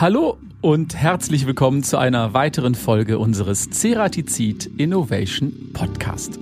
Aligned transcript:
Hallo 0.00 0.38
und 0.60 0.94
herzlich 0.94 1.44
willkommen 1.44 1.82
zu 1.82 1.98
einer 1.98 2.32
weiteren 2.32 2.76
Folge 2.76 3.18
unseres 3.18 3.68
Ceratizid 3.70 4.70
Innovation 4.78 5.72
Podcast. 5.72 6.38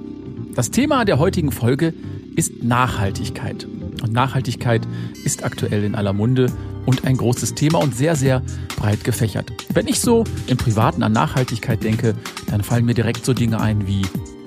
Das 0.55 0.71
Thema 0.71 1.07
der 1.07 1.19
heutigen 1.19 1.51
Folge 1.51 1.95
ist 2.35 2.63
Nachhaltigkeit. 2.63 3.65
Und 4.03 4.13
Nachhaltigkeit 4.13 4.87
ist 5.25 5.43
aktuell 5.43 5.85
in 5.85 5.95
aller 5.95 6.13
Munde 6.13 6.53
und 6.85 7.07
ein 7.07 7.17
großes 7.17 7.55
Thema 7.55 7.79
und 7.79 7.97
sehr, 7.97 8.15
sehr 8.15 8.43
breit 8.77 9.05
gefächert. 9.05 9.51
Wenn 9.73 9.89
ich 9.89 10.01
so 10.01 10.25
im 10.49 10.59
Privaten 10.59 11.03
an 11.03 11.13
Nachhaltigkeit 11.13 11.83
denke, 11.83 12.15
dann 12.51 12.63
fallen 12.63 12.85
mir 12.85 12.93
direkt 12.93 13.25
so 13.25 13.33
Dinge 13.33 13.59
ein 13.59 13.87
wie 13.87 14.03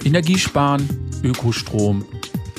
Energiesparen, 0.06 0.88
Ökostrom, 1.24 2.06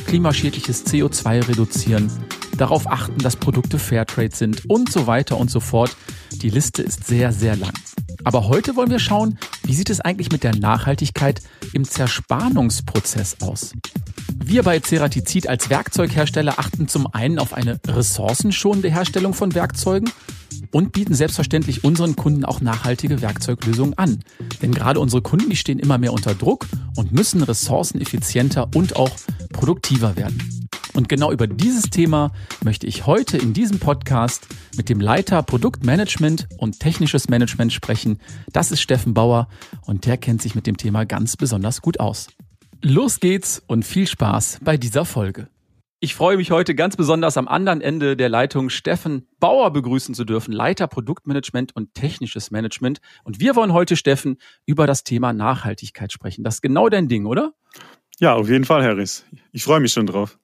klimaschädliches 0.04 0.84
CO2 0.84 1.46
reduzieren, 1.46 2.10
darauf 2.56 2.88
achten, 2.88 3.18
dass 3.18 3.36
Produkte 3.36 3.78
Fairtrade 3.78 4.34
sind 4.34 4.68
und 4.68 4.90
so 4.90 5.06
weiter 5.06 5.38
und 5.38 5.48
so 5.48 5.60
fort. 5.60 5.96
Die 6.32 6.50
Liste 6.50 6.82
ist 6.82 7.06
sehr, 7.06 7.32
sehr 7.32 7.56
lang. 7.56 7.73
Aber 8.24 8.48
heute 8.48 8.77
wollen 8.77 8.91
wir 8.91 8.98
schauen, 8.98 9.38
wie 9.64 9.74
sieht 9.74 9.91
es 9.91 10.00
eigentlich 10.00 10.30
mit 10.30 10.45
der 10.45 10.55
Nachhaltigkeit 10.55 11.41
im 11.72 11.84
Zerspannungsprozess 11.84 13.38
aus? 13.41 13.72
Wir 14.42 14.62
bei 14.62 14.80
Ceratizid 14.80 15.48
als 15.48 15.70
Werkzeughersteller 15.70 16.58
achten 16.58 16.88
zum 16.88 17.06
einen 17.12 17.38
auf 17.38 17.55
eine 17.55 17.78
ressourcenschonende 17.86 18.91
Herstellung 18.91 19.34
von 19.34 19.55
Werkzeugen 19.55 20.10
und 20.72 20.92
bieten 20.92 21.14
selbstverständlich 21.14 21.84
unseren 21.84 22.16
Kunden 22.16 22.44
auch 22.44 22.60
nachhaltige 22.60 23.22
Werkzeuglösungen 23.22 23.97
an. 23.98 24.20
Denn 24.62 24.72
gerade 24.72 25.00
unsere 25.00 25.22
Kunden, 25.22 25.50
die 25.50 25.56
stehen 25.56 25.78
immer 25.78 25.98
mehr 25.98 26.12
unter 26.12 26.34
Druck 26.34 26.66
und 26.97 27.12
müssen 27.12 27.42
ressourceneffizienter 27.42 28.69
und 28.74 28.97
auch 28.97 29.10
produktiver 29.52 30.16
werden. 30.16 30.59
Und 30.94 31.08
genau 31.08 31.30
über 31.30 31.46
dieses 31.46 31.84
Thema 31.84 32.32
möchte 32.62 32.86
ich 32.86 33.06
heute 33.06 33.38
in 33.38 33.52
diesem 33.52 33.78
Podcast 33.78 34.46
mit 34.76 34.88
dem 34.88 35.00
Leiter 35.00 35.42
Produktmanagement 35.42 36.48
und 36.58 36.80
technisches 36.80 37.28
Management 37.28 37.72
sprechen. 37.72 38.20
Das 38.52 38.72
ist 38.72 38.80
Steffen 38.80 39.14
Bauer 39.14 39.48
und 39.86 40.06
der 40.06 40.16
kennt 40.16 40.42
sich 40.42 40.55
mit 40.55 40.66
dem 40.66 40.77
Thema 40.77 41.05
ganz 41.06 41.36
besonders 41.36 41.80
gut 41.80 42.00
aus. 42.00 42.28
Los 42.82 43.20
geht's 43.20 43.62
und 43.66 43.84
viel 43.84 44.06
Spaß 44.06 44.60
bei 44.62 44.77
dieser 44.77 45.05
Folge. 45.05 45.48
Ich 46.02 46.14
freue 46.14 46.38
mich 46.38 46.50
heute 46.50 46.74
ganz 46.74 46.97
besonders 46.97 47.36
am 47.36 47.47
anderen 47.47 47.82
Ende 47.82 48.16
der 48.16 48.30
Leitung 48.30 48.70
Steffen 48.70 49.28
Bauer 49.38 49.70
begrüßen 49.70 50.14
zu 50.14 50.25
dürfen, 50.25 50.50
Leiter 50.50 50.88
Produktmanagement 50.88 51.77
und 51.77 51.92
technisches 51.92 52.50
Management. 52.50 53.02
Und 53.22 53.38
wir 53.38 53.54
wollen 53.54 53.75
heute, 53.75 53.97
Steffen, 53.97 54.38
über 54.64 54.86
das 54.86 55.04
Thema 55.04 55.34
Nachhaltigkeit 55.34 56.10
sprechen. 56.10 56.42
Das 56.42 56.54
ist 56.54 56.62
genau 56.62 56.88
dein 56.88 57.08
Ding, 57.08 57.27
oder? 57.27 57.52
Ja, 58.19 58.34
auf 58.34 58.48
jeden 58.48 58.64
Fall, 58.64 58.82
Harris. 58.82 59.27
Ich 59.52 59.62
freue 59.62 59.80
mich 59.80 59.92
schon 59.92 60.06
drauf. 60.06 60.38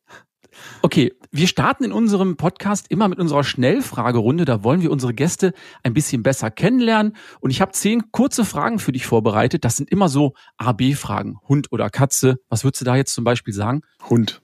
Okay, 0.82 1.14
wir 1.30 1.46
starten 1.46 1.84
in 1.84 1.92
unserem 1.92 2.36
Podcast 2.36 2.86
immer 2.90 3.08
mit 3.08 3.18
unserer 3.18 3.44
Schnellfragerunde. 3.44 4.44
Da 4.44 4.62
wollen 4.62 4.82
wir 4.82 4.90
unsere 4.90 5.14
Gäste 5.14 5.52
ein 5.82 5.94
bisschen 5.94 6.22
besser 6.22 6.50
kennenlernen. 6.50 7.16
Und 7.40 7.50
ich 7.50 7.60
habe 7.60 7.72
zehn 7.72 8.10
kurze 8.12 8.44
Fragen 8.44 8.78
für 8.78 8.92
dich 8.92 9.06
vorbereitet. 9.06 9.64
Das 9.64 9.76
sind 9.76 9.90
immer 9.90 10.08
so 10.08 10.34
A-B-Fragen. 10.56 11.38
Hund 11.48 11.72
oder 11.72 11.90
Katze. 11.90 12.38
Was 12.48 12.64
würdest 12.64 12.80
du 12.80 12.84
da 12.84 12.96
jetzt 12.96 13.14
zum 13.14 13.24
Beispiel 13.24 13.54
sagen? 13.54 13.82
Hund. 14.08 14.42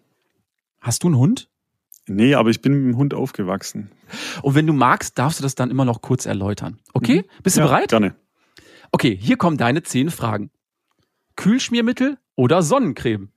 Hast 0.80 1.02
du 1.02 1.08
einen 1.08 1.16
Hund? 1.16 1.48
Nee, 2.06 2.34
aber 2.34 2.50
ich 2.50 2.60
bin 2.60 2.72
mit 2.72 2.94
dem 2.94 2.98
Hund 2.98 3.14
aufgewachsen. 3.14 3.90
Und 4.42 4.54
wenn 4.54 4.66
du 4.66 4.72
magst, 4.72 5.18
darfst 5.18 5.38
du 5.38 5.42
das 5.42 5.54
dann 5.54 5.70
immer 5.70 5.84
noch 5.84 6.02
kurz 6.02 6.26
erläutern. 6.26 6.80
Okay? 6.92 7.22
Mhm. 7.22 7.42
Bist 7.42 7.56
du 7.56 7.60
ja, 7.60 7.66
bereit? 7.66 7.90
Gerne. 7.90 8.16
Okay, 8.90 9.16
hier 9.18 9.36
kommen 9.36 9.56
deine 9.56 9.82
zehn 9.82 10.10
Fragen. 10.10 10.50
Kühlschmiermittel 11.36 12.18
oder 12.34 12.62
Sonnencreme? 12.62 13.30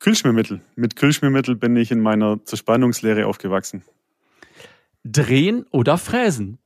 Kühlschmiermittel. 0.00 0.60
Mit 0.76 0.96
Kühlschmiermittel 0.96 1.56
bin 1.56 1.76
ich 1.76 1.90
in 1.90 2.00
meiner 2.00 2.44
Zerspannungslehre 2.44 3.26
aufgewachsen. 3.26 3.82
Drehen 5.04 5.64
oder 5.70 5.98
Fräsen? 5.98 6.58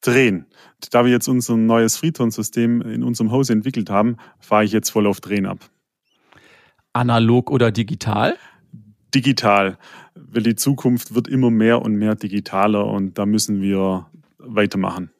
Drehen. 0.00 0.46
Da 0.90 1.04
wir 1.04 1.12
jetzt 1.12 1.28
unser 1.28 1.56
neues 1.56 1.96
Friedhornsystem 1.96 2.82
in 2.82 3.02
unserem 3.02 3.30
Haus 3.30 3.50
entwickelt 3.50 3.90
haben, 3.90 4.16
fahre 4.38 4.64
ich 4.64 4.72
jetzt 4.72 4.90
voll 4.90 5.06
auf 5.06 5.20
Drehen 5.20 5.46
ab. 5.46 5.58
Analog 6.92 7.50
oder 7.50 7.70
digital? 7.70 8.36
Digital. 9.14 9.78
Weil 10.14 10.42
die 10.42 10.56
Zukunft 10.56 11.14
wird 11.14 11.28
immer 11.28 11.50
mehr 11.50 11.82
und 11.82 11.96
mehr 11.96 12.14
digitaler 12.14 12.86
und 12.86 13.18
da 13.18 13.26
müssen 13.26 13.60
wir 13.60 14.06
weitermachen. 14.38 15.10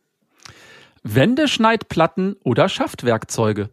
Wendeschneidplatten 1.02 2.36
oder 2.42 2.68
Schaftwerkzeuge? 2.68 3.70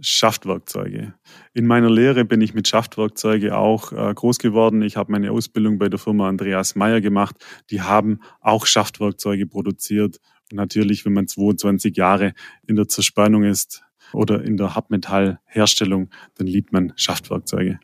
Schaftwerkzeuge. 0.00 1.14
In 1.54 1.66
meiner 1.66 1.90
Lehre 1.90 2.24
bin 2.24 2.40
ich 2.40 2.54
mit 2.54 2.68
Schaftwerkzeuge 2.68 3.56
auch 3.56 3.92
äh, 3.92 4.12
groß 4.12 4.38
geworden. 4.38 4.82
Ich 4.82 4.96
habe 4.96 5.12
meine 5.12 5.32
Ausbildung 5.32 5.78
bei 5.78 5.88
der 5.88 5.98
Firma 5.98 6.28
Andreas 6.28 6.74
Meyer 6.74 7.00
gemacht. 7.00 7.36
Die 7.70 7.80
haben 7.80 8.20
auch 8.40 8.66
Schaftwerkzeuge 8.66 9.46
produziert. 9.46 10.20
Und 10.50 10.56
natürlich, 10.56 11.04
wenn 11.04 11.14
man 11.14 11.26
22 11.26 11.96
Jahre 11.96 12.34
in 12.66 12.76
der 12.76 12.88
Zerspannung 12.88 13.44
ist 13.44 13.84
oder 14.12 14.42
in 14.42 14.56
der 14.56 14.74
Hartmetallherstellung, 14.74 16.10
dann 16.34 16.46
liebt 16.46 16.72
man 16.72 16.92
Schaftwerkzeuge. 16.96 17.80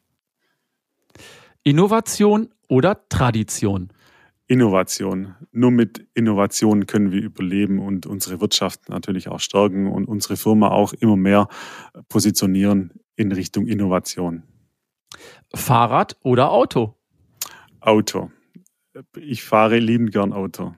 Innovation 1.65 2.49
oder 2.69 3.09
Tradition? 3.09 3.93
Innovation. 4.47 5.35
Nur 5.53 5.71
mit 5.71 6.07
Innovation 6.15 6.87
können 6.87 7.13
wir 7.13 7.23
überleben 7.23 7.79
und 7.79 8.07
unsere 8.07 8.41
Wirtschaft 8.41 8.89
natürlich 8.89 9.29
auch 9.29 9.41
stärken 9.41 9.87
und 9.87 10.07
unsere 10.07 10.37
Firma 10.37 10.69
auch 10.69 10.93
immer 10.93 11.17
mehr 11.17 11.49
positionieren 12.09 12.93
in 13.17 13.33
Richtung 13.33 13.67
Innovation. 13.67 14.43
Fahrrad 15.55 16.17
oder 16.23 16.51
Auto? 16.51 16.97
Auto. 17.81 18.31
Ich 19.17 19.43
fahre 19.43 19.79
liebend 19.79 20.13
gern 20.13 20.33
Auto. 20.33 20.75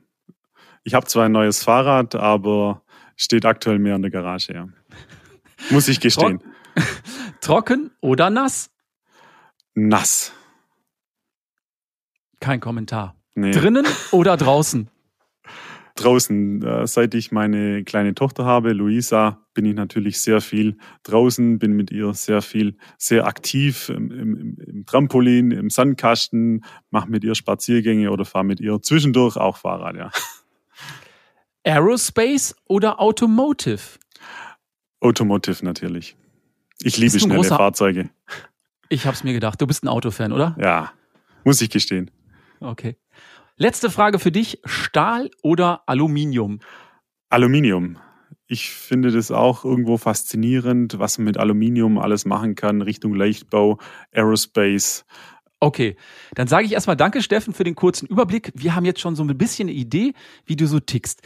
Ich 0.85 0.95
habe 0.95 1.07
zwar 1.07 1.25
ein 1.25 1.33
neues 1.33 1.65
Fahrrad, 1.65 2.15
aber 2.15 2.83
steht 3.17 3.47
aktuell 3.47 3.79
mehr 3.79 3.97
in 3.97 4.03
der 4.03 4.11
Garage. 4.11 4.53
Ja. 4.53 4.69
Muss 5.71 5.89
ich 5.89 6.01
gestehen. 6.01 6.43
Trocken 7.41 7.91
oder 8.01 8.31
nass? 8.31 8.71
Nass. 9.75 10.33
Kein 12.41 12.61
Kommentar. 12.61 13.17
Nee. 13.35 13.51
Drinnen 13.51 13.87
oder 14.13 14.37
draußen? 14.37 14.89
Draußen. 15.97 16.63
Äh, 16.63 16.87
seit 16.87 17.15
ich 17.15 17.31
meine 17.31 17.85
kleine 17.85 18.15
Tochter 18.15 18.45
habe, 18.45 18.73
Luisa, 18.73 19.45
bin 19.55 19.65
ich 19.65 19.75
natürlich 19.75 20.21
sehr 20.21 20.41
viel 20.41 20.77
draußen, 21.05 21.59
bin 21.59 21.73
mit 21.73 21.91
ihr 21.91 22.15
sehr 22.15 22.43
viel, 22.43 22.77
sehr 22.99 23.27
aktiv 23.27 23.89
im, 23.89 24.11
im, 24.11 24.57
im 24.59 24.87
Trampolin, 24.87 25.53
im 25.53 25.71
Sandkasten, 25.71 26.65
mache 26.91 27.09
mit 27.11 27.23
ihr 27.25 27.35
Spaziergänge 27.35 28.11
oder 28.11 28.25
fahre 28.25 28.45
mit 28.45 28.61
ihr 28.61 28.81
zwischendurch 28.83 29.37
auch 29.37 29.57
Fahrrad, 29.57 29.97
ja. 29.97 30.11
Aerospace 31.65 32.55
oder 32.67 33.01
Automotive? 33.01 33.99
Automotive 35.01 35.65
natürlich. 35.65 36.17
Ich 36.83 36.99
liebe 36.99 37.19
schnelle 37.19 37.37
großer... 37.37 37.57
Fahrzeuge. 37.57 38.11
Ich 38.89 39.07
habe 39.07 39.15
es 39.15 39.25
mir 39.25 39.33
gedacht. 39.33 39.61
Du 39.61 39.67
bist 39.67 39.83
ein 39.83 39.89
Autofan, 39.89 40.33
oder? 40.33 40.57
Ja, 40.61 40.93
muss 41.45 41.61
ich 41.61 41.71
gestehen. 41.71 42.11
Okay. 42.61 42.97
Letzte 43.57 43.89
Frage 43.89 44.19
für 44.19 44.33
dich. 44.33 44.61
Stahl 44.65 45.31
oder 45.43 45.83
Aluminium? 45.87 46.59
Aluminium. 47.31 47.99
Ich 48.49 48.71
finde 48.71 49.13
das 49.13 49.31
auch 49.31 49.65
irgendwo 49.65 49.97
faszinierend, 49.97 50.99
was 50.99 51.19
man 51.19 51.27
mit 51.27 51.39
Aluminium 51.39 51.99
alles 51.99 52.25
machen 52.25 52.57
kann, 52.57 52.83
Richtung 52.83 53.15
Leichtbau, 53.15 53.79
Aerospace. 54.11 55.05
Okay, 55.61 55.97
dann 56.35 56.49
sage 56.49 56.67
ich 56.67 56.73
erstmal 56.73 56.97
Danke, 56.97 57.23
Steffen, 57.23 57.55
für 57.55 57.63
den 57.63 57.77
kurzen 57.77 58.07
Überblick. 58.07 58.51
Wir 58.57 58.75
haben 58.75 58.85
jetzt 58.85 59.01
schon 59.01 59.15
so 59.15 59.23
ein 59.23 59.39
bisschen 59.39 59.69
eine 59.69 59.77
Idee, 59.77 60.15
wie 60.45 60.57
du 60.57 60.67
so 60.67 60.81
tickst. 60.81 61.23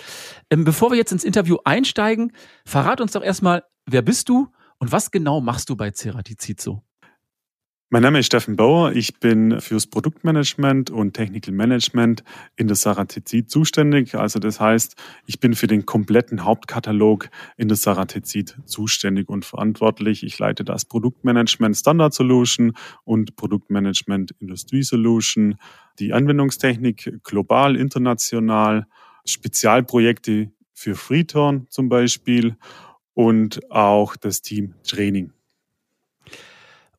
Ähm, 0.51 0.65
bevor 0.65 0.91
wir 0.91 0.99
jetzt 0.99 1.13
ins 1.13 1.25
Interview 1.25 1.57
einsteigen, 1.65 2.33
verrat 2.67 3.01
uns 3.01 3.13
doch 3.13 3.23
erstmal, 3.23 3.65
wer 3.87 4.03
bist 4.03 4.29
du 4.29 4.49
und 4.79 4.93
was 4.93 5.11
genau 5.11 5.41
machst 5.41 5.71
du 5.71 5.77
bei 5.77 5.91
Ceratizid 5.91 6.61
so? 6.61 6.83
Mein 7.91 8.03
Name 8.03 8.19
ist 8.19 8.27
Steffen 8.27 8.57
Bauer. 8.57 8.93
Ich 8.93 9.19
bin 9.19 9.63
fürs 9.63 9.87
Produktmanagement 9.87 10.91
und 10.91 11.15
Technical 11.15 11.55
Management 11.55 12.23
in 12.55 12.67
der 12.67 12.77
Saratizid 12.77 13.51
zuständig. 13.51 14.15
Also 14.15 14.39
das 14.39 14.61
heißt, 14.61 14.95
ich 15.25 15.41
bin 15.41 15.55
für 15.55 15.69
den 15.69 15.87
kompletten 15.87 16.45
Hauptkatalog 16.45 17.31
in 17.57 17.69
der 17.69 17.79
Saratizid 17.79 18.59
zuständig 18.67 19.31
und 19.31 19.47
verantwortlich. 19.47 20.23
Ich 20.23 20.39
leite 20.39 20.65
das 20.65 20.85
Produktmanagement 20.85 21.79
Standard 21.79 22.13
Solution 22.13 22.75
und 23.05 23.37
Produktmanagement 23.37 24.33
Industrie 24.39 24.83
Solution, 24.83 25.57
die 25.99 26.13
Anwendungstechnik 26.13 27.23
global, 27.25 27.75
international, 27.75 28.87
Spezialprojekte 29.25 30.53
für 30.75 30.95
Freetorn 30.95 31.67
zum 31.71 31.89
Beispiel 31.89 32.59
und 33.15 33.71
auch 33.71 34.15
das 34.17 34.43
Team 34.43 34.75
Training. 34.83 35.33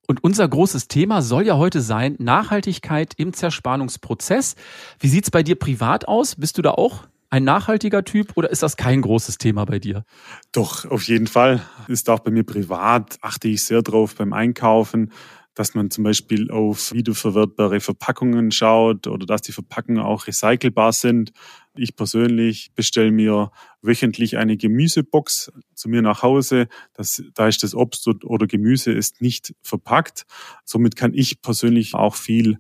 Und 0.10 0.24
unser 0.24 0.48
großes 0.48 0.88
Thema 0.88 1.22
soll 1.22 1.46
ja 1.46 1.58
heute 1.58 1.82
sein, 1.82 2.16
Nachhaltigkeit 2.18 3.14
im 3.18 3.32
Zerspannungsprozess. 3.32 4.56
Wie 5.00 5.08
sieht's 5.08 5.30
bei 5.30 5.44
dir 5.44 5.54
privat 5.54 6.08
aus? 6.08 6.36
Bist 6.36 6.58
du 6.58 6.64
da 6.64 6.72
auch 6.72 7.04
ein 7.30 7.44
nachhaltiger 7.44 8.04
Typ 8.04 8.32
oder 8.36 8.50
ist 8.50 8.64
das 8.64 8.76
kein 8.76 9.04
großes 9.04 9.38
Thema 9.38 9.66
bei 9.66 9.78
dir? 9.78 10.04
Doch, 10.52 10.90
auf 10.90 11.04
jeden 11.04 11.28
Fall. 11.28 11.62
Ist 11.88 12.10
auch 12.10 12.22
bei 12.22 12.32
mir 12.32 12.44
privat, 12.44 13.20
achte 13.22 13.50
ich 13.50 13.64
sehr 13.64 13.84
drauf 13.84 14.16
beim 14.16 14.34
Einkaufen, 14.34 15.12
dass 15.54 15.76
man 15.76 15.92
zum 15.92 16.06
Beispiel 16.06 16.50
auf 16.50 16.92
wiederverwertbare 16.92 17.80
Verpackungen 17.80 18.52
schaut 18.52 19.06
oder 19.06 19.28
dass 19.28 19.44
die 19.44 19.52
Verpackungen 19.52 20.02
auch 20.02 20.26
recycelbar 20.26 20.92
sind. 20.92 21.34
Ich 21.80 21.96
persönlich 21.96 22.72
bestelle 22.76 23.12
mir 23.12 23.52
wöchentlich 23.82 24.38
eine 24.38 24.58
Gemüsebox 24.58 25.52
zu 25.74 25.90
mir 25.90 26.02
nach 26.02 26.24
Hause. 26.24 26.68
Das, 26.94 27.24
da 27.34 27.48
ist 27.48 27.64
das 27.64 27.74
Obst 27.74 28.08
oder 28.08 28.48
Gemüse 28.48 28.92
ist 28.92 29.22
nicht 29.22 29.54
verpackt. 29.62 30.26
Somit 30.66 30.96
kann 30.96 31.14
ich 31.14 31.42
persönlich 31.42 31.96
auch 31.96 32.16
viel 32.16 32.60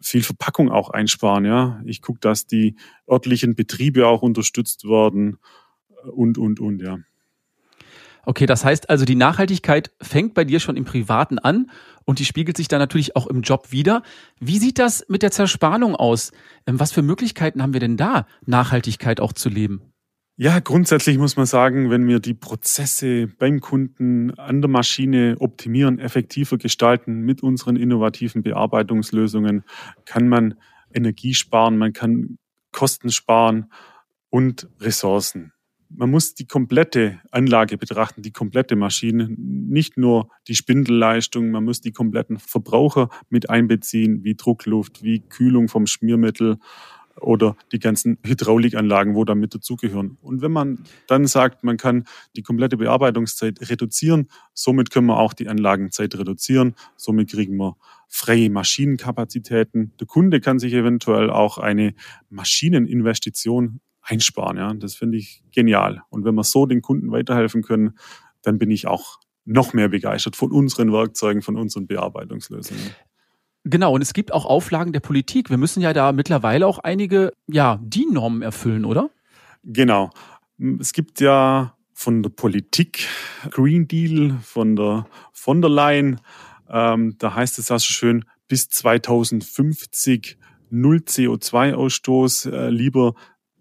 viel 0.00 0.22
Verpackung 0.22 0.70
auch 0.70 0.90
einsparen. 0.90 1.46
Ja, 1.46 1.80
ich 1.86 2.02
gucke, 2.02 2.20
dass 2.20 2.46
die 2.46 2.76
örtlichen 3.10 3.54
Betriebe 3.54 4.06
auch 4.06 4.22
unterstützt 4.22 4.84
werden 4.84 5.38
und 6.12 6.36
und 6.38 6.60
und 6.60 6.82
ja. 6.82 6.98
Okay, 8.26 8.46
das 8.46 8.64
heißt 8.64 8.90
also, 8.90 9.04
die 9.04 9.14
Nachhaltigkeit 9.14 9.90
fängt 10.00 10.34
bei 10.34 10.44
dir 10.44 10.60
schon 10.60 10.76
im 10.76 10.84
Privaten 10.84 11.38
an 11.38 11.70
und 12.04 12.18
die 12.18 12.24
spiegelt 12.24 12.56
sich 12.56 12.68
dann 12.68 12.78
natürlich 12.78 13.16
auch 13.16 13.26
im 13.26 13.42
Job 13.42 13.70
wieder. 13.70 14.02
Wie 14.40 14.58
sieht 14.58 14.78
das 14.78 15.06
mit 15.08 15.22
der 15.22 15.30
Zerspannung 15.30 15.96
aus? 15.96 16.32
Ähm, 16.66 16.80
was 16.80 16.92
für 16.92 17.02
Möglichkeiten 17.02 17.62
haben 17.62 17.72
wir 17.72 17.80
denn 17.80 17.96
da, 17.96 18.26
Nachhaltigkeit 18.46 19.20
auch 19.20 19.32
zu 19.32 19.48
leben? 19.48 19.82
Ja, 20.36 20.58
grundsätzlich 20.58 21.16
muss 21.16 21.36
man 21.36 21.46
sagen, 21.46 21.90
wenn 21.90 22.08
wir 22.08 22.18
die 22.18 22.34
Prozesse 22.34 23.28
beim 23.28 23.60
Kunden 23.60 24.36
an 24.36 24.60
der 24.60 24.68
Maschine 24.68 25.36
optimieren, 25.38 26.00
effektiver 26.00 26.58
gestalten 26.58 27.20
mit 27.20 27.44
unseren 27.44 27.76
innovativen 27.76 28.42
Bearbeitungslösungen, 28.42 29.62
kann 30.06 30.26
man 30.26 30.54
Energie 30.92 31.34
sparen, 31.34 31.78
man 31.78 31.92
kann 31.92 32.38
Kosten 32.72 33.12
sparen 33.12 33.70
und 34.28 34.68
Ressourcen 34.80 35.52
man 35.96 36.10
muss 36.10 36.34
die 36.34 36.46
komplette 36.46 37.20
Anlage 37.30 37.78
betrachten, 37.78 38.22
die 38.22 38.32
komplette 38.32 38.76
Maschine, 38.76 39.28
nicht 39.36 39.96
nur 39.96 40.28
die 40.48 40.54
Spindelleistung, 40.54 41.50
man 41.50 41.64
muss 41.64 41.80
die 41.80 41.92
kompletten 41.92 42.38
Verbraucher 42.38 43.08
mit 43.30 43.50
einbeziehen, 43.50 44.24
wie 44.24 44.34
Druckluft, 44.34 45.02
wie 45.02 45.20
Kühlung 45.20 45.68
vom 45.68 45.86
Schmiermittel 45.86 46.58
oder 47.20 47.56
die 47.72 47.78
ganzen 47.78 48.18
Hydraulikanlagen, 48.24 49.14
wo 49.14 49.24
damit 49.24 49.54
dazugehören. 49.54 50.18
Und 50.20 50.42
wenn 50.42 50.50
man 50.50 50.84
dann 51.06 51.26
sagt, 51.26 51.62
man 51.62 51.76
kann 51.76 52.04
die 52.36 52.42
komplette 52.42 52.76
Bearbeitungszeit 52.76 53.70
reduzieren, 53.70 54.28
somit 54.52 54.90
können 54.90 55.06
wir 55.06 55.18
auch 55.18 55.32
die 55.32 55.48
Anlagenzeit 55.48 56.16
reduzieren, 56.16 56.74
somit 56.96 57.30
kriegen 57.30 57.56
wir 57.56 57.76
freie 58.08 58.50
Maschinenkapazitäten. 58.50 59.92
Der 59.98 60.06
Kunde 60.06 60.40
kann 60.40 60.58
sich 60.58 60.72
eventuell 60.72 61.30
auch 61.30 61.58
eine 61.58 61.94
Maschineninvestition 62.30 63.80
einsparen. 64.04 64.56
Ja, 64.56 64.72
das 64.74 64.94
finde 64.94 65.18
ich 65.18 65.42
genial. 65.52 66.02
Und 66.10 66.24
wenn 66.24 66.34
wir 66.34 66.44
so 66.44 66.66
den 66.66 66.82
Kunden 66.82 67.10
weiterhelfen 67.10 67.62
können, 67.62 67.98
dann 68.42 68.58
bin 68.58 68.70
ich 68.70 68.86
auch 68.86 69.18
noch 69.44 69.72
mehr 69.72 69.88
begeistert 69.88 70.36
von 70.36 70.52
unseren 70.52 70.92
Werkzeugen, 70.92 71.42
von 71.42 71.56
unseren 71.56 71.86
Bearbeitungslösungen. 71.86 72.82
Genau, 73.64 73.94
und 73.94 74.02
es 74.02 74.12
gibt 74.12 74.32
auch 74.32 74.44
Auflagen 74.44 74.92
der 74.92 75.00
Politik. 75.00 75.48
Wir 75.48 75.56
müssen 75.56 75.80
ja 75.80 75.92
da 75.92 76.12
mittlerweile 76.12 76.66
auch 76.66 76.78
einige 76.78 77.32
ja, 77.46 77.78
DIN-Normen 77.82 78.42
erfüllen, 78.42 78.84
oder? 78.84 79.10
Genau. 79.62 80.10
Es 80.78 80.92
gibt 80.92 81.20
ja 81.20 81.74
von 81.94 82.22
der 82.22 82.30
Politik 82.30 83.08
Green 83.50 83.88
Deal, 83.88 84.38
von 84.42 84.76
der 84.76 85.06
von 85.32 85.62
der 85.62 85.70
Leyen, 85.70 86.20
ähm, 86.68 87.16
da 87.18 87.34
heißt 87.34 87.58
es 87.58 87.70
also 87.70 87.86
schön, 87.86 88.24
bis 88.48 88.68
2050 88.68 90.38
null 90.70 90.98
CO2-Ausstoß, 91.06 92.50
äh, 92.50 92.70
lieber 92.70 93.14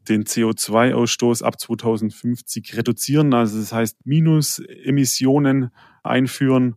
den 0.10 0.26
CO2-Ausstoß 0.26 1.44
ab 1.44 1.60
2050 1.60 2.78
reduzieren. 2.78 3.34
Also 3.34 3.60
das 3.60 3.72
heißt 3.72 4.06
Minusemissionen 4.06 5.72
einführen. 6.04 6.76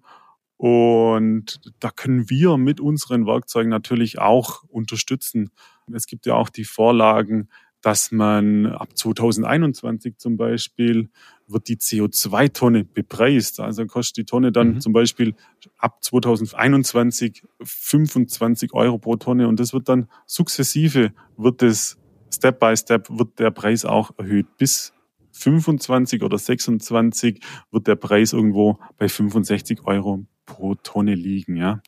Und 0.56 1.60
da 1.80 1.90
können 1.90 2.30
wir 2.30 2.56
mit 2.56 2.80
unseren 2.80 3.26
Werkzeugen 3.26 3.68
natürlich 3.68 4.18
auch 4.18 4.62
unterstützen. 4.64 5.50
Es 5.92 6.06
gibt 6.06 6.26
ja 6.26 6.34
auch 6.34 6.48
die 6.48 6.64
Vorlagen, 6.64 7.48
dass 7.82 8.10
man 8.10 8.66
ab 8.66 8.96
2021 8.96 10.16
zum 10.18 10.36
Beispiel 10.36 11.08
wird 11.46 11.68
die 11.68 11.76
CO2-Tonne 11.76 12.84
bepreist. 12.84 13.60
Also 13.60 13.86
kostet 13.86 14.16
die 14.16 14.24
Tonne 14.24 14.50
dann 14.50 14.74
mhm. 14.74 14.80
zum 14.80 14.92
Beispiel 14.92 15.34
ab 15.76 16.02
2021 16.02 17.44
25 17.62 18.72
Euro 18.72 18.98
pro 18.98 19.16
Tonne 19.16 19.46
und 19.46 19.60
das 19.60 19.72
wird 19.72 19.88
dann 19.88 20.08
sukzessive 20.26 21.12
wird 21.36 21.62
es 21.62 21.98
Step 22.30 22.60
by 22.60 22.76
Step 22.76 23.08
wird 23.10 23.38
der 23.38 23.50
Preis 23.50 23.84
auch 23.84 24.10
erhöht. 24.18 24.46
Bis 24.58 24.92
25 25.32 26.22
oder 26.22 26.38
26 26.38 27.40
wird 27.70 27.86
der 27.86 27.96
Preis 27.96 28.32
irgendwo 28.32 28.78
bei 28.96 29.08
65 29.08 29.84
Euro 29.84 30.24
pro 30.46 30.74
Tonne 30.76 31.14
liegen, 31.14 31.56
ja. 31.56 31.80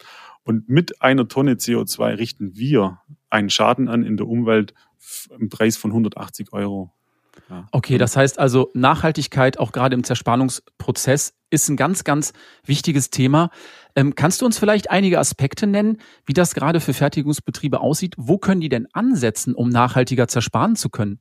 Und 0.45 0.69
mit 0.69 1.03
einer 1.03 1.29
Tonne 1.29 1.55
CO2 1.55 2.19
richten 2.19 2.57
wir 2.57 3.01
einen 3.31 3.51
Schaden 3.51 3.89
an 3.89 4.03
in 4.03 4.17
der 4.17 4.27
Umwelt 4.27 4.75
im 5.39 5.49
Preis 5.49 5.77
von 5.77 5.91
180 5.91 6.53
Euro 6.53 6.93
Okay, 7.71 7.99
das 7.99 8.17
heißt 8.17 8.39
also 8.39 8.71
Nachhaltigkeit 8.75 9.59
auch 9.59 9.73
gerade 9.73 9.95
im 9.95 10.05
Zerspannungsprozess 10.05 11.35
ist 11.51 11.69
ein 11.69 11.77
ganz, 11.77 12.05
ganz 12.05 12.33
wichtiges 12.65 13.11
Thema. 13.11 13.51
Ähm, 13.99 14.15
kannst 14.15 14.41
du 14.41 14.47
uns 14.47 14.59
vielleicht 14.59 14.91
einige 14.91 15.19
Aspekte 15.19 15.67
nennen, 15.67 15.99
wie 16.25 16.33
das 16.33 16.55
gerade 16.55 16.79
für 16.79 16.95
Fertigungsbetriebe 16.95 17.81
aussieht? 17.81 18.15
Wo 18.17 18.39
können 18.39 18.61
die 18.61 18.69
denn 18.69 18.87
ansetzen, 18.93 19.57
um 19.57 19.71
nachhaltiger 19.71 20.29
zersparen 20.29 20.77
zu 20.77 20.89
können? 20.89 21.19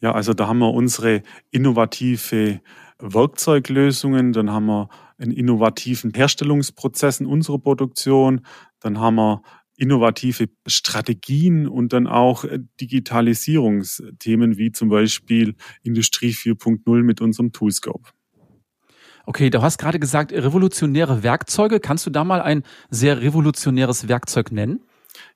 Ja, 0.00 0.12
also 0.12 0.32
da 0.32 0.46
haben 0.46 0.60
wir 0.60 0.72
unsere 0.72 1.24
innovative 1.50 2.60
Werkzeuglösungen, 3.00 4.32
dann 4.32 4.52
haben 4.52 4.66
wir 4.66 4.88
einen 5.18 5.32
innovativen 5.32 6.12
Herstellungsprozess 6.14 7.18
in 7.18 7.26
unserer 7.26 7.58
Produktion, 7.58 8.46
dann 8.78 9.00
haben 9.00 9.16
wir 9.16 9.42
innovative 9.76 10.48
Strategien 10.68 11.66
und 11.66 11.92
dann 11.92 12.06
auch 12.06 12.44
äh, 12.44 12.60
Digitalisierungsthemen 12.80 14.58
wie 14.58 14.70
zum 14.70 14.90
Beispiel 14.90 15.56
Industrie 15.82 16.30
4.0 16.30 17.02
mit 17.02 17.20
unserem 17.20 17.50
Toolscope. 17.50 18.10
Okay, 19.26 19.50
du 19.50 19.62
hast 19.62 19.78
gerade 19.78 19.98
gesagt, 19.98 20.32
revolutionäre 20.32 21.22
Werkzeuge. 21.22 21.80
Kannst 21.80 22.06
du 22.06 22.10
da 22.10 22.24
mal 22.24 22.40
ein 22.40 22.62
sehr 22.90 23.20
revolutionäres 23.20 24.08
Werkzeug 24.08 24.52
nennen? 24.52 24.80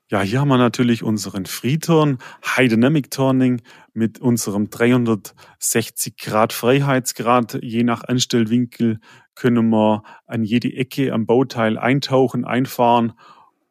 Ja, 0.07 0.21
hier 0.21 0.39
haben 0.39 0.49
wir 0.49 0.57
natürlich 0.57 1.01
unseren 1.01 1.47
Freeturn, 1.47 2.19
High 2.45 2.69
Dynamic 2.69 3.09
Turning 3.09 3.61
mit 3.93 4.19
unserem 4.19 4.69
360 4.69 6.17
Grad 6.17 6.53
Freiheitsgrad. 6.53 7.59
Je 7.63 7.83
nach 7.83 8.03
Anstellwinkel 8.03 8.99
können 9.33 9.69
wir 9.69 10.03
an 10.27 10.43
jede 10.43 10.71
Ecke 10.73 11.11
am 11.11 11.25
Bauteil 11.25 11.79
eintauchen, 11.79 12.45
einfahren 12.45 13.13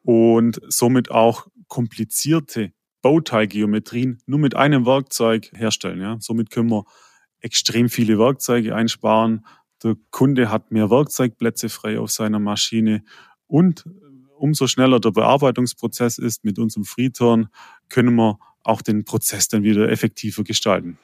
und 0.03 0.59
somit 0.67 1.09
auch 1.09 1.47
komplizierte 1.67 2.73
Bauteilgeometrien 3.01 4.21
nur 4.25 4.39
mit 4.39 4.55
einem 4.55 4.85
Werkzeug 4.85 5.51
herstellen. 5.53 6.01
Ja. 6.01 6.17
Somit 6.19 6.49
können 6.49 6.69
wir 6.69 6.83
extrem 7.39 7.87
viele 7.87 8.19
Werkzeuge 8.19 8.75
einsparen. 8.75 9.45
Der 9.83 9.95
Kunde 10.11 10.49
hat 10.49 10.71
mehr 10.71 10.89
Werkzeugplätze 10.89 11.69
frei 11.69 11.99
auf 11.99 12.11
seiner 12.11 12.39
Maschine 12.39 13.03
und 13.47 13.85
umso 14.37 14.67
schneller 14.67 14.99
der 14.99 15.11
Bearbeitungsprozess 15.11 16.17
ist 16.17 16.43
mit 16.43 16.59
unserem 16.59 16.83
Freeturn, 16.83 17.47
können 17.89 18.15
wir 18.15 18.37
auch 18.63 18.81
den 18.81 19.05
Prozess 19.05 19.47
dann 19.47 19.63
wieder 19.63 19.89
effektiver 19.89 20.43
gestalten. 20.43 20.97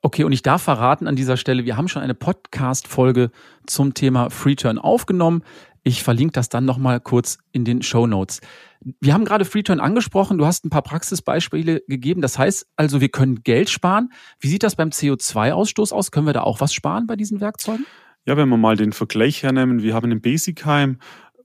Okay, 0.00 0.24
und 0.24 0.32
ich 0.32 0.42
darf 0.42 0.62
verraten 0.62 1.08
an 1.08 1.16
dieser 1.16 1.36
Stelle, 1.36 1.64
wir 1.64 1.76
haben 1.76 1.88
schon 1.88 2.02
eine 2.02 2.14
Podcast-Folge 2.14 3.30
zum 3.66 3.94
Thema 3.94 4.30
Freeturn 4.30 4.78
aufgenommen. 4.78 5.42
Ich 5.82 6.02
verlinke 6.02 6.32
das 6.32 6.48
dann 6.48 6.64
nochmal 6.64 7.00
kurz 7.00 7.38
in 7.50 7.64
den 7.64 7.82
Show 7.82 8.06
Notes. 8.06 8.40
Wir 8.80 9.14
haben 9.14 9.24
gerade 9.24 9.44
Freeturn 9.44 9.80
angesprochen. 9.80 10.38
Du 10.38 10.46
hast 10.46 10.64
ein 10.64 10.70
paar 10.70 10.82
Praxisbeispiele 10.82 11.82
gegeben. 11.88 12.20
Das 12.20 12.38
heißt 12.38 12.66
also, 12.76 13.00
wir 13.00 13.08
können 13.08 13.42
Geld 13.42 13.70
sparen. 13.70 14.10
Wie 14.40 14.48
sieht 14.48 14.62
das 14.62 14.76
beim 14.76 14.90
CO2-Ausstoß 14.90 15.92
aus? 15.92 16.10
Können 16.10 16.26
wir 16.26 16.32
da 16.32 16.42
auch 16.42 16.60
was 16.60 16.72
sparen 16.72 17.06
bei 17.06 17.16
diesen 17.16 17.40
Werkzeugen? 17.40 17.86
Ja, 18.24 18.36
wenn 18.36 18.48
wir 18.48 18.56
mal 18.56 18.76
den 18.76 18.92
Vergleich 18.92 19.42
hernehmen, 19.42 19.82
wir 19.82 19.94
haben 19.94 20.10
in 20.10 20.20
Basicheim 20.20 20.98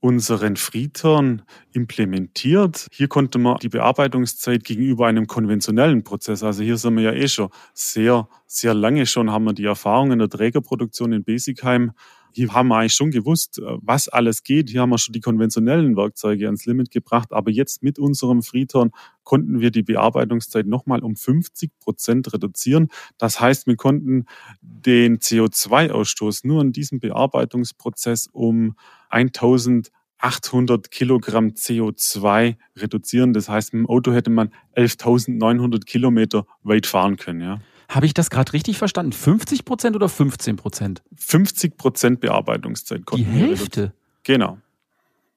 unseren 0.04 0.58
Freeturn 0.58 1.44
implementiert. 1.72 2.88
Hier 2.92 3.08
konnte 3.08 3.40
man 3.40 3.58
die 3.60 3.70
Bearbeitungszeit 3.70 4.66
gegenüber 4.66 5.08
einem 5.08 5.28
konventionellen 5.28 6.04
Prozess, 6.04 6.44
also 6.44 6.62
hier 6.62 6.76
sind 6.76 6.98
wir 6.98 7.04
ja 7.04 7.14
eh 7.14 7.30
schon 7.30 7.48
sehr, 7.74 8.28
sehr 8.46 8.74
lange 8.74 9.06
schon, 9.06 9.32
haben 9.32 9.46
wir 9.46 9.54
die 9.54 9.64
Erfahrung 9.64 10.12
in 10.12 10.20
der 10.20 10.28
Trägerproduktion 10.28 11.14
in 11.14 11.24
Basicheim 11.24 11.94
hier 12.34 12.54
haben 12.54 12.68
wir 12.70 12.78
eigentlich 12.78 12.94
schon 12.94 13.12
gewusst, 13.12 13.60
äh, 13.60 13.64
was 13.82 14.10
alles 14.10 14.44
geht. 14.44 14.70
Hier 14.70 14.82
haben 14.82 14.90
wir 14.90 14.98
schon 14.98 15.14
die 15.14 15.22
konventionellen 15.22 15.96
Werkzeuge 15.96 16.46
ans 16.48 16.66
Limit 16.66 16.92
gebracht. 16.92 17.32
Aber 17.32 17.52
jetzt 17.52 17.84
mit 17.84 18.00
unserem 18.00 18.42
Freeturn 18.42 18.92
konnten 19.24 19.60
wir 19.60 19.72
die 19.72 19.84
Bearbeitungszeit 19.84 20.66
nochmal 20.66 21.02
um 21.04 21.16
50 21.16 21.72
Prozent 21.80 22.34
reduzieren. 22.34 22.90
Das 23.18 23.40
heißt, 23.40 23.68
wir 23.68 23.76
konnten 23.76 24.26
den 24.62 25.20
CO2-Ausstoß 25.20 26.46
nur 26.48 26.62
in 26.62 26.72
diesem 26.72 27.00
Bearbeitungsprozess 27.00 28.28
um 28.32 28.76
1800 29.10 30.90
Kilogramm 30.90 31.50
CO2 31.50 32.56
reduzieren. 32.78 33.34
Das 33.34 33.48
heißt, 33.48 33.74
mit 33.74 33.82
dem 33.82 33.90
Auto 33.90 34.12
hätte 34.12 34.32
man 34.32 34.50
11.900 34.76 35.86
Kilometer 35.86 36.46
weit 36.64 36.88
fahren 36.88 37.18
können. 37.18 37.42
Ja. 37.42 37.62
Habe 37.94 38.08
ich 38.08 38.16
das 38.16 38.32
gerade 38.32 38.52
richtig 38.54 38.80
verstanden? 38.80 39.12
50 39.12 39.66
Prozent 39.66 39.96
oder 39.96 40.10
15 40.10 40.56
Prozent? 40.56 41.04
50 41.16 41.78
Prozent 41.78 42.22
Bearbeitungszeit 42.22 43.06
konnten 43.06 43.32
Die 43.32 43.40
Hälfte? 43.40 43.94
Genau. 44.24 44.58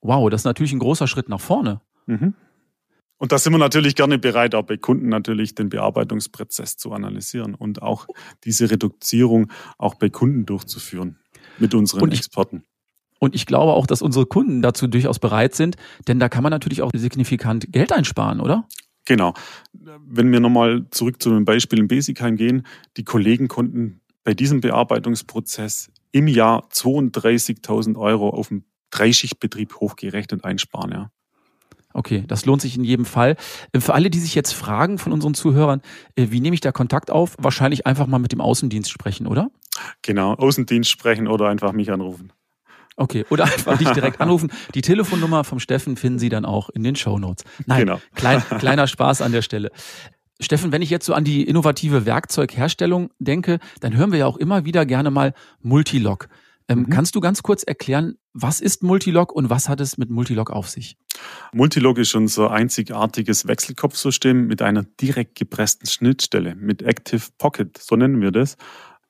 Wow, 0.00 0.30
das 0.30 0.42
ist 0.42 0.44
natürlich 0.46 0.72
ein 0.72 0.78
großer 0.78 1.06
Schritt 1.06 1.28
nach 1.28 1.40
vorne. 1.40 1.82
Mhm. 2.06 2.34
Und 3.18 3.32
da 3.32 3.38
sind 3.38 3.52
wir 3.52 3.58
natürlich 3.58 3.94
gerne 3.94 4.18
bereit, 4.18 4.54
auch 4.54 4.62
bei 4.62 4.78
Kunden 4.78 5.10
natürlich 5.10 5.54
den 5.54 5.68
Bearbeitungsprozess 5.68 6.78
zu 6.78 6.92
analysieren 6.92 7.54
und 7.54 7.82
auch 7.82 8.06
diese 8.44 8.70
Reduzierung 8.70 9.52
auch 9.76 9.94
bei 9.94 10.08
Kunden 10.08 10.46
durchzuführen 10.46 11.18
mit 11.58 11.74
unseren 11.74 12.02
und 12.02 12.12
ich, 12.14 12.20
Experten. 12.20 12.62
Und 13.18 13.34
ich 13.34 13.44
glaube 13.44 13.72
auch, 13.72 13.86
dass 13.86 14.00
unsere 14.00 14.24
Kunden 14.24 14.62
dazu 14.62 14.86
durchaus 14.86 15.18
bereit 15.18 15.54
sind, 15.54 15.76
denn 16.08 16.18
da 16.18 16.30
kann 16.30 16.42
man 16.42 16.50
natürlich 16.50 16.80
auch 16.80 16.90
signifikant 16.94 17.70
Geld 17.72 17.92
einsparen, 17.92 18.40
oder? 18.40 18.66
Genau. 19.06 19.34
Wenn 19.72 20.30
wir 20.32 20.40
nochmal 20.40 20.84
zurück 20.90 21.22
zu 21.22 21.30
dem 21.30 21.44
Beispiel 21.44 21.78
in 21.78 21.88
Basicheim 21.88 22.36
gehen, 22.36 22.66
die 22.96 23.04
Kollegen 23.04 23.48
konnten 23.48 24.00
bei 24.24 24.34
diesem 24.34 24.60
Bearbeitungsprozess 24.60 25.90
im 26.12 26.28
Jahr 26.28 26.68
32.000 26.72 27.96
Euro 27.96 28.30
auf 28.30 28.48
dem 28.48 28.64
Dreischichtbetrieb 28.90 29.76
hochgerechnet 29.76 30.44
einsparen. 30.44 30.90
Ja. 30.90 31.10
Okay, 31.96 32.24
das 32.26 32.44
lohnt 32.44 32.60
sich 32.60 32.76
in 32.76 32.84
jedem 32.84 33.06
Fall. 33.06 33.36
Äh, 33.72 33.80
für 33.80 33.94
alle, 33.94 34.10
die 34.10 34.18
sich 34.18 34.34
jetzt 34.34 34.52
fragen 34.52 34.98
von 34.98 35.12
unseren 35.12 35.34
Zuhörern, 35.34 35.80
äh, 36.16 36.26
wie 36.30 36.40
nehme 36.40 36.54
ich 36.54 36.60
da 36.60 36.72
Kontakt 36.72 37.10
auf? 37.10 37.36
Wahrscheinlich 37.38 37.86
einfach 37.86 38.06
mal 38.06 38.18
mit 38.18 38.32
dem 38.32 38.40
Außendienst 38.40 38.90
sprechen, 38.90 39.26
oder? 39.26 39.50
Genau, 40.02 40.34
Außendienst 40.34 40.90
sprechen 40.90 41.26
oder 41.26 41.48
einfach 41.48 41.72
mich 41.72 41.90
anrufen. 41.90 42.32
Okay, 42.96 43.24
oder 43.28 43.44
einfach 43.44 43.76
dich 43.76 43.90
direkt 43.90 44.20
anrufen. 44.20 44.50
Die 44.74 44.80
Telefonnummer 44.80 45.44
vom 45.44 45.60
Steffen 45.60 45.96
finden 45.96 46.18
Sie 46.18 46.30
dann 46.30 46.44
auch 46.44 46.70
in 46.70 46.82
den 46.82 46.96
Show 46.96 47.18
Notes. 47.18 47.44
Nein, 47.66 47.80
genau. 47.80 48.00
klein, 48.14 48.42
kleiner 48.58 48.86
Spaß 48.86 49.20
an 49.20 49.32
der 49.32 49.42
Stelle. 49.42 49.70
Steffen, 50.40 50.72
wenn 50.72 50.82
ich 50.82 50.90
jetzt 50.90 51.06
so 51.06 51.14
an 51.14 51.24
die 51.24 51.44
innovative 51.44 52.04
Werkzeugherstellung 52.06 53.10
denke, 53.18 53.58
dann 53.80 53.96
hören 53.96 54.12
wir 54.12 54.18
ja 54.18 54.26
auch 54.26 54.36
immer 54.36 54.64
wieder 54.64 54.84
gerne 54.84 55.10
mal 55.10 55.34
Multilog. 55.60 56.28
Ähm, 56.68 56.80
mhm. 56.80 56.90
Kannst 56.90 57.14
du 57.14 57.20
ganz 57.20 57.42
kurz 57.42 57.62
erklären, 57.62 58.16
was 58.32 58.60
ist 58.60 58.82
Multilog 58.82 59.32
und 59.32 59.50
was 59.50 59.68
hat 59.68 59.80
es 59.80 59.98
mit 59.98 60.10
Multilog 60.10 60.50
auf 60.50 60.68
sich? 60.68 60.96
Multilog 61.52 61.98
ist 61.98 62.14
unser 62.14 62.50
einzigartiges 62.50 63.46
Wechselkopfsystem 63.46 64.46
mit 64.46 64.62
einer 64.62 64.82
direkt 64.82 65.38
gepressten 65.38 65.86
Schnittstelle, 65.88 66.54
mit 66.54 66.82
Active 66.82 67.22
Pocket, 67.38 67.78
so 67.78 67.96
nennen 67.96 68.20
wir 68.20 68.32
das. 68.32 68.56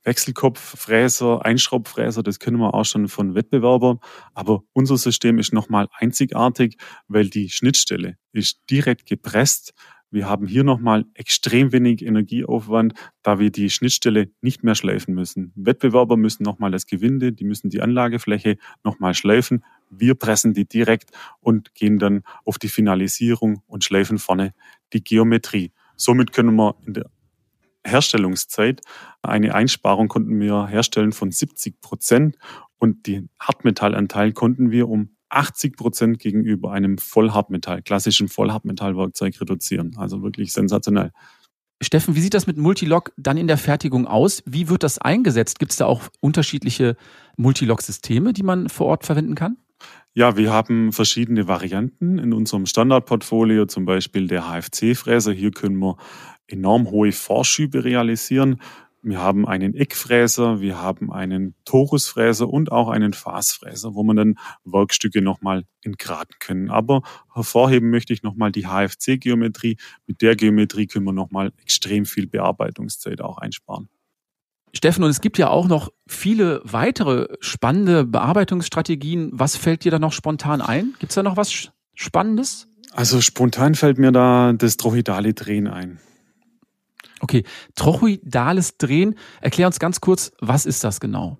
Wechselkopffräser, 0.07 1.45
Einschraubfräser, 1.45 2.23
das 2.23 2.39
können 2.39 2.59
wir 2.59 2.75
auch 2.75 2.85
schon 2.85 3.09
von 3.09 3.35
Wettbewerbern. 3.35 3.99
Aber 4.35 4.63
unser 4.73 4.97
System 4.97 5.39
ist 5.39 5.53
nochmal 5.53 5.89
einzigartig, 5.99 6.79
weil 7.09 7.29
die 7.29 7.51
Schnittstelle 7.51 8.17
ist 8.33 8.61
direkt 8.71 9.07
gepresst 9.07 9.75
wir 10.11 10.29
haben 10.29 10.47
hier 10.47 10.63
nochmal 10.63 11.05
extrem 11.15 11.73
wenig 11.73 12.05
Energieaufwand, 12.05 12.95
da 13.23 13.41
wir 13.41 13.51
die 13.51 13.71
Schnittstelle 13.71 14.31
nicht 14.41 14.63
mehr 14.63 14.77
schleifen 14.77 15.15
müssen. 15.15 15.53
Wettbewerber 15.57 16.17
müssen 16.17 16.45
nochmal 16.45 16.71
das 16.71 16.87
Gewinde, 16.87 17.33
die 17.33 17.45
müssen 17.45 17.71
die 17.71 17.83
Anlagefläche 17.83 18.57
nochmal 18.85 19.15
schleifen. 19.15 19.65
Wir 19.91 20.15
pressen 20.15 20.55
die 20.55 20.67
direkt 20.67 21.11
und 21.41 21.75
gehen 21.75 21.99
dann 21.99 22.23
auf 22.45 22.59
die 22.59 22.69
Finalisierung 22.69 23.63
und 23.67 23.85
schleifen 23.85 24.19
vorne 24.19 24.55
die 24.93 25.03
Geometrie. 25.03 25.73
Somit 25.97 26.33
können 26.33 26.55
wir 26.55 26.77
in 26.87 26.95
der 26.95 27.11
Herstellungszeit 27.87 28.83
eine 29.23 29.55
Einsparung 29.55 30.09
konnten 30.09 30.38
wir 30.40 30.66
herstellen 30.66 31.12
von 31.12 31.31
70 31.31 31.81
Prozent 31.81 32.37
und 32.78 33.07
den 33.07 33.31
Hartmetallanteil 33.40 34.33
konnten 34.33 34.71
wir 34.71 34.88
um 34.88 35.16
80 35.28 35.76
Prozent 35.76 36.19
gegenüber 36.19 36.73
einem 36.73 36.99
Vollhartmetall, 36.99 37.83
klassischen 37.83 38.28
Vollhartmetallwerkzeug 38.28 39.40
reduzieren. 39.40 39.97
Also 39.99 40.23
wirklich 40.23 40.52
sensationell. 40.52 41.12
Steffen, 41.83 42.14
wie 42.14 42.21
sieht 42.21 42.35
das 42.35 42.47
mit 42.47 42.57
Multilog 42.57 43.12
dann 43.16 43.37
in 43.37 43.49
der 43.49 43.59
Fertigung 43.59 44.07
aus? 44.07 44.43
Wie 44.47 44.69
wird 44.69 44.83
das 44.83 44.99
eingesetzt? 44.99 45.59
Gibt 45.59 45.73
es 45.73 45.78
da 45.78 45.87
auch 45.87 46.05
unterschiedliche 46.21 46.97
Multilog-Systeme, 47.37 48.33
die 48.33 48.43
man 48.43 48.69
vor 48.69 48.87
Ort 48.87 49.05
verwenden 49.05 49.35
kann? 49.35 49.59
Ja, 50.18 50.35
wir 50.38 50.50
haben 50.50 50.92
verschiedene 50.92 51.46
Varianten 51.46 52.18
in 52.18 52.32
unserem 52.32 52.64
Standardportfolio, 52.64 53.66
zum 53.66 53.85
Beispiel 53.85 54.28
der 54.28 54.44
HFC-Fräser. 54.49 55.30
Hier 55.30 55.50
können 55.50 55.76
wir 55.76 55.99
enorm 56.46 56.90
hohe 56.90 57.12
Vorschübe 57.12 57.85
realisieren. 57.85 58.62
Wir 59.02 59.20
haben 59.20 59.46
einen 59.46 59.75
Eckfräser, 59.75 60.62
wir 60.62 60.80
haben 60.80 61.12
einen 61.12 61.54
Torusfräser 61.66 62.49
und 62.49 62.73
auch 62.73 62.88
einen 62.88 63.12
Fasfräser, 63.12 63.94
wo 63.94 64.04
man 64.04 64.16
dann 64.16 64.38
Werkstücke 64.64 65.20
nochmal 65.20 65.64
entgraten 65.82 66.37
können. 66.40 66.70
Aber 66.70 67.02
hervorheben 67.35 67.90
möchte 67.90 68.14
ich 68.14 68.23
nochmal 68.23 68.52
die 68.52 68.66
HFC-Geometrie. 68.66 69.76
Mit 70.06 70.23
der 70.23 70.35
Geometrie 70.35 70.87
können 70.87 71.04
wir 71.04 71.12
nochmal 71.12 71.52
extrem 71.61 72.06
viel 72.06 72.26
Bearbeitungszeit 72.26 73.20
auch 73.20 73.37
einsparen. 73.37 73.90
Steffen, 74.76 75.02
und 75.02 75.11
es 75.11 75.21
gibt 75.21 75.38
ja 75.38 75.49
auch 75.49 75.68
noch 75.68 75.90
viele 76.06 76.61
weitere 76.64 77.26
spannende 77.40 78.04
Bearbeitungsstrategien. 78.04 79.30
Was 79.33 79.56
fällt 79.56 79.85
dir 79.85 79.90
da 79.90 79.99
noch 79.99 80.12
spontan 80.12 80.61
ein? 80.61 80.95
Gibt 80.99 81.11
es 81.11 81.14
da 81.14 81.23
noch 81.23 81.37
was 81.37 81.71
Spannendes? 81.95 82.68
Also 82.92 83.21
spontan 83.21 83.75
fällt 83.75 83.99
mir 83.99 84.12
da 84.12 84.52
das 84.52 84.76
trochidale 84.76 85.35
Drehen 85.35 85.66
ein. 85.66 85.99
Okay, 87.21 87.45
trochoidales 87.75 88.76
Drehen. 88.76 89.16
Erklär 89.40 89.66
uns 89.66 89.78
ganz 89.78 90.00
kurz, 90.00 90.33
was 90.40 90.66
ist 90.66 90.85
das 90.85 91.00
genau? 91.00 91.38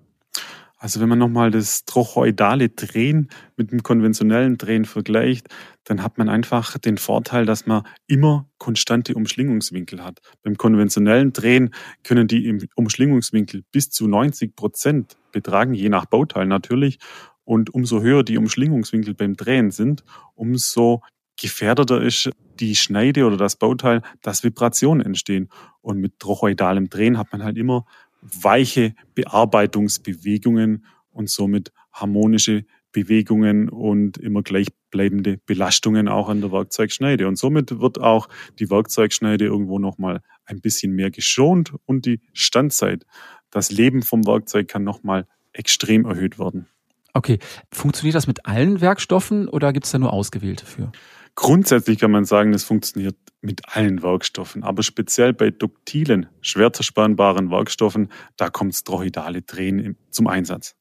Also 0.79 1.01
wenn 1.01 1.09
man 1.09 1.17
nochmal 1.17 1.49
das 1.49 1.85
trochoidale 1.85 2.69
Drehen 2.69 3.29
mit 3.55 3.71
dem 3.71 3.81
konventionellen 3.81 4.57
Drehen 4.57 4.85
vergleicht, 4.85 5.47
dann 5.85 6.03
hat 6.03 6.19
man 6.19 6.29
einfach 6.29 6.77
den 6.77 6.97
Vorteil, 6.97 7.45
dass 7.45 7.65
man 7.65 7.83
immer 8.05 8.47
konstante 8.59 9.15
Umschlingungswinkel 9.15 10.03
hat. 10.03 10.19
Beim 10.43 10.55
konventionellen 10.55 11.33
Drehen 11.33 11.73
können 12.03 12.27
die 12.27 12.69
Umschlingungswinkel 12.75 13.63
bis 13.71 13.89
zu 13.89 14.07
90 14.07 14.55
Prozent 14.55 15.17
betragen, 15.31 15.73
je 15.73 15.89
nach 15.89 16.05
Bauteil 16.05 16.45
natürlich. 16.45 16.99
Und 17.43 17.73
umso 17.73 18.01
höher 18.01 18.23
die 18.23 18.37
Umschlingungswinkel 18.37 19.15
beim 19.15 19.35
Drehen 19.35 19.71
sind, 19.71 20.03
umso 20.35 21.01
gefährdeter 21.39 22.01
ist 22.01 22.29
die 22.59 22.75
Schneide 22.75 23.25
oder 23.25 23.37
das 23.37 23.55
Bauteil, 23.55 24.01
dass 24.21 24.43
Vibrationen 24.43 25.05
entstehen. 25.05 25.49
Und 25.81 25.99
mit 25.99 26.19
trochoidalem 26.19 26.89
Drehen 26.89 27.17
hat 27.17 27.31
man 27.31 27.43
halt 27.43 27.57
immer 27.57 27.85
weiche 28.21 28.95
Bearbeitungsbewegungen 29.15 30.85
und 31.11 31.29
somit 31.29 31.71
harmonische 31.91 32.65
Bewegungen 32.91 33.69
und 33.69 34.17
immer 34.17 34.41
gleichbleibende 34.41 35.39
Belastungen 35.45 36.07
auch 36.07 36.29
an 36.29 36.41
der 36.41 36.51
Werkzeugschneide. 36.51 37.27
Und 37.27 37.37
somit 37.37 37.79
wird 37.79 37.99
auch 37.99 38.27
die 38.59 38.69
Werkzeugschneide 38.69 39.45
irgendwo 39.45 39.77
nochmal 39.77 40.21
ein 40.45 40.61
bisschen 40.61 40.93
mehr 40.93 41.11
geschont 41.11 41.73
und 41.85 42.05
die 42.05 42.21
Standzeit, 42.33 43.05
das 43.51 43.71
Leben 43.71 44.01
vom 44.01 44.25
Werkzeug 44.25 44.67
kann 44.67 44.83
nochmal 44.83 45.27
extrem 45.53 46.05
erhöht 46.05 46.39
werden. 46.39 46.67
Okay, 47.13 47.39
funktioniert 47.71 48.15
das 48.15 48.27
mit 48.27 48.45
allen 48.45 48.79
Werkstoffen 48.79 49.47
oder 49.47 49.73
gibt 49.73 49.85
es 49.85 49.91
da 49.91 49.99
nur 49.99 50.13
ausgewählte 50.13 50.65
für? 50.65 50.91
Grundsätzlich 51.39 51.99
kann 51.99 52.09
man 52.09 52.25
sagen, 52.25 52.51
das 52.51 52.63
funktioniert 52.63 53.15
mit 53.41 53.61
allen 53.75 54.01
Werkstoffen, 54.01 54.63
aber 54.63 54.81
speziell 54.81 55.33
bei 55.33 55.51
duktilen, 55.51 56.25
schwer 56.41 56.73
zerspanbaren 56.73 57.51
Werkstoffen, 57.51 58.09
da 58.37 58.49
kommt 58.49 58.73
das 58.73 58.83
trochidale 58.83 59.43
Drehen 59.43 59.97
zum 60.09 60.25
Einsatz. 60.25 60.75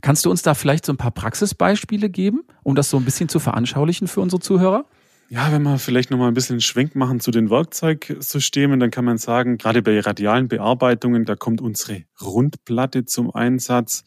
Kannst 0.00 0.24
du 0.24 0.30
uns 0.30 0.42
da 0.42 0.54
vielleicht 0.54 0.86
so 0.86 0.92
ein 0.92 0.98
paar 0.98 1.10
Praxisbeispiele 1.10 2.10
geben, 2.10 2.44
um 2.62 2.76
das 2.76 2.90
so 2.90 2.96
ein 2.96 3.04
bisschen 3.04 3.28
zu 3.28 3.40
veranschaulichen 3.40 4.06
für 4.06 4.20
unsere 4.20 4.40
Zuhörer? 4.40 4.86
Ja, 5.28 5.50
wenn 5.50 5.62
wir 5.62 5.76
vielleicht 5.80 6.12
nochmal 6.12 6.28
ein 6.28 6.34
bisschen 6.34 6.60
Schwenk 6.60 6.94
machen 6.94 7.18
zu 7.18 7.32
den 7.32 7.50
Werkzeugsystemen, 7.50 8.78
dann 8.78 8.92
kann 8.92 9.04
man 9.04 9.18
sagen, 9.18 9.58
gerade 9.58 9.82
bei 9.82 9.98
radialen 9.98 10.46
Bearbeitungen, 10.46 11.24
da 11.24 11.34
kommt 11.34 11.60
unsere 11.60 12.04
Rundplatte 12.20 13.04
zum 13.04 13.34
Einsatz. 13.34 14.04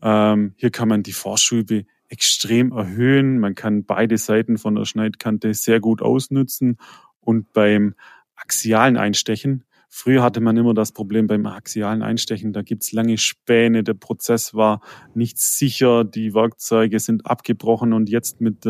Ähm, 0.00 0.54
hier 0.56 0.70
kann 0.70 0.88
man 0.88 1.02
die 1.02 1.12
Vorschübe 1.12 1.84
extrem 2.10 2.72
erhöhen. 2.72 3.38
Man 3.38 3.54
kann 3.54 3.84
beide 3.84 4.18
Seiten 4.18 4.58
von 4.58 4.74
der 4.74 4.84
Schneidkante 4.84 5.54
sehr 5.54 5.80
gut 5.80 6.02
ausnutzen. 6.02 6.76
Und 7.20 7.52
beim 7.52 7.94
axialen 8.34 8.96
Einstechen, 8.96 9.64
früher 9.88 10.22
hatte 10.22 10.40
man 10.40 10.56
immer 10.56 10.74
das 10.74 10.92
Problem 10.92 11.26
beim 11.26 11.46
axialen 11.46 12.02
Einstechen, 12.02 12.52
da 12.52 12.62
gibt's 12.62 12.92
lange 12.92 13.18
Späne, 13.18 13.84
der 13.84 13.94
Prozess 13.94 14.54
war 14.54 14.80
nicht 15.14 15.38
sicher, 15.38 16.04
die 16.04 16.34
Werkzeuge 16.34 16.98
sind 16.98 17.26
abgebrochen 17.26 17.92
und 17.92 18.08
jetzt 18.08 18.40
mit, 18.40 18.64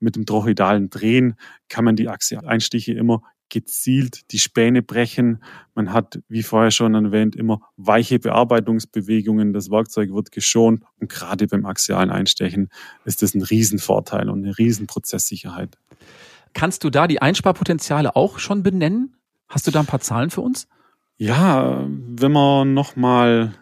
mit 0.00 0.16
dem 0.16 0.26
trochoidalen 0.26 0.90
Drehen 0.90 1.34
kann 1.68 1.84
man 1.84 1.96
die 1.96 2.08
axialen 2.08 2.46
Einstiche 2.46 2.92
immer 2.92 3.22
gezielt 3.48 4.32
die 4.32 4.38
Späne 4.38 4.82
brechen. 4.82 5.42
Man 5.74 5.92
hat, 5.92 6.20
wie 6.28 6.42
vorher 6.42 6.70
schon 6.70 6.94
erwähnt, 6.94 7.36
immer 7.36 7.60
weiche 7.76 8.18
Bearbeitungsbewegungen. 8.18 9.52
Das 9.52 9.70
Werkzeug 9.70 10.12
wird 10.12 10.32
geschont 10.32 10.82
und 10.98 11.10
gerade 11.10 11.46
beim 11.46 11.66
axialen 11.66 12.10
Einstechen 12.10 12.70
ist 13.04 13.22
das 13.22 13.34
ein 13.34 13.42
Riesenvorteil 13.42 14.28
und 14.28 14.44
eine 14.44 14.56
Riesenprozesssicherheit. 14.56 15.76
Kannst 16.54 16.84
du 16.84 16.90
da 16.90 17.06
die 17.06 17.20
Einsparpotenziale 17.20 18.16
auch 18.16 18.38
schon 18.38 18.62
benennen? 18.62 19.16
Hast 19.48 19.66
du 19.66 19.70
da 19.70 19.80
ein 19.80 19.86
paar 19.86 20.00
Zahlen 20.00 20.30
für 20.30 20.40
uns? 20.40 20.68
Ja, 21.18 21.86
wenn 21.88 22.32
wir 22.32 22.64
nochmal 22.64 23.54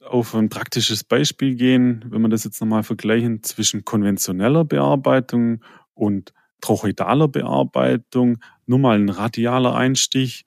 auf 0.00 0.34
ein 0.34 0.48
praktisches 0.48 1.04
Beispiel 1.04 1.54
gehen, 1.54 2.04
wenn 2.08 2.22
wir 2.22 2.28
das 2.28 2.44
jetzt 2.44 2.60
nochmal 2.60 2.82
vergleichen 2.82 3.42
zwischen 3.42 3.84
konventioneller 3.84 4.64
Bearbeitung 4.64 5.62
und 5.94 6.32
trochoidaler 6.60 7.28
Bearbeitung, 7.28 8.38
nur 8.66 8.78
mal 8.78 8.98
ein 8.98 9.08
radialer 9.08 9.74
Einstich. 9.74 10.44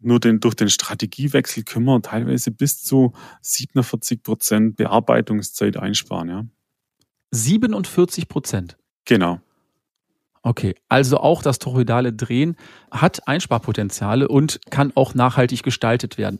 Nur 0.00 0.18
den, 0.18 0.40
durch 0.40 0.54
den 0.54 0.68
Strategiewechsel 0.68 1.62
können 1.62 1.84
wir 1.84 2.02
teilweise 2.02 2.50
bis 2.50 2.82
zu 2.82 3.12
47 3.42 4.22
Prozent 4.22 4.76
Bearbeitungszeit 4.76 5.76
einsparen. 5.76 6.28
Ja. 6.28 6.44
47 7.30 8.28
Prozent. 8.28 8.76
Genau. 9.04 9.40
Okay, 10.42 10.74
also 10.88 11.18
auch 11.18 11.40
das 11.40 11.60
toroidale 11.60 12.12
Drehen 12.12 12.56
hat 12.90 13.28
Einsparpotenziale 13.28 14.26
und 14.26 14.60
kann 14.70 14.92
auch 14.96 15.14
nachhaltig 15.14 15.62
gestaltet 15.62 16.18
werden. 16.18 16.38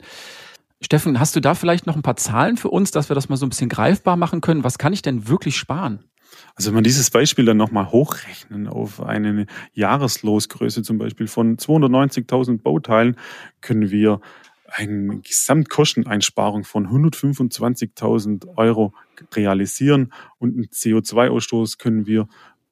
Steffen, 0.81 1.21
hast 1.21 1.37
du 1.37 1.41
da 1.41 1.55
vielleicht 1.55 1.87
noch 1.87 1.95
ein 1.95 2.03
paar 2.03 2.17
Zahlen 2.17 2.57
für 2.57 2.69
uns, 2.69 2.91
dass 2.91 3.09
wir 3.09 3.15
das 3.15 3.29
mal 3.29 3.37
so 3.37 3.47
ein 3.47 3.51
bisschen 3.51 3.69
greifbar 3.69 4.17
machen 4.17 4.41
können? 4.41 4.65
Was 4.65 4.79
kann 4.79 4.93
ich 4.93 5.03
denn 5.03 5.29
wirklich 5.29 5.57
sparen? 5.57 6.05
Also 6.55 6.69
wenn 6.69 6.75
man 6.75 6.85
dieses 6.85 7.11
Beispiel 7.11 7.45
dann 7.45 7.57
nochmal 7.57 7.91
hochrechnen 7.91 8.69
auf 8.69 9.03
eine 9.03 9.47
Jahreslosgröße 9.73 10.83
zum 10.83 10.99
Beispiel 10.99 11.27
von 11.27 11.57
290.000 11.57 12.63
Bauteilen, 12.63 13.17
können 13.61 13.91
wir 13.91 14.21
eine 14.67 15.21
Gesamtkosteneinsparung 15.21 16.65
von 16.65 16.89
125.000 16.89 18.57
Euro 18.57 18.95
realisieren 19.35 20.13
und 20.39 20.55
einen 20.55 20.67
CO2-Ausstoß 20.67 21.79
können 21.79 22.07
wir 22.07 22.29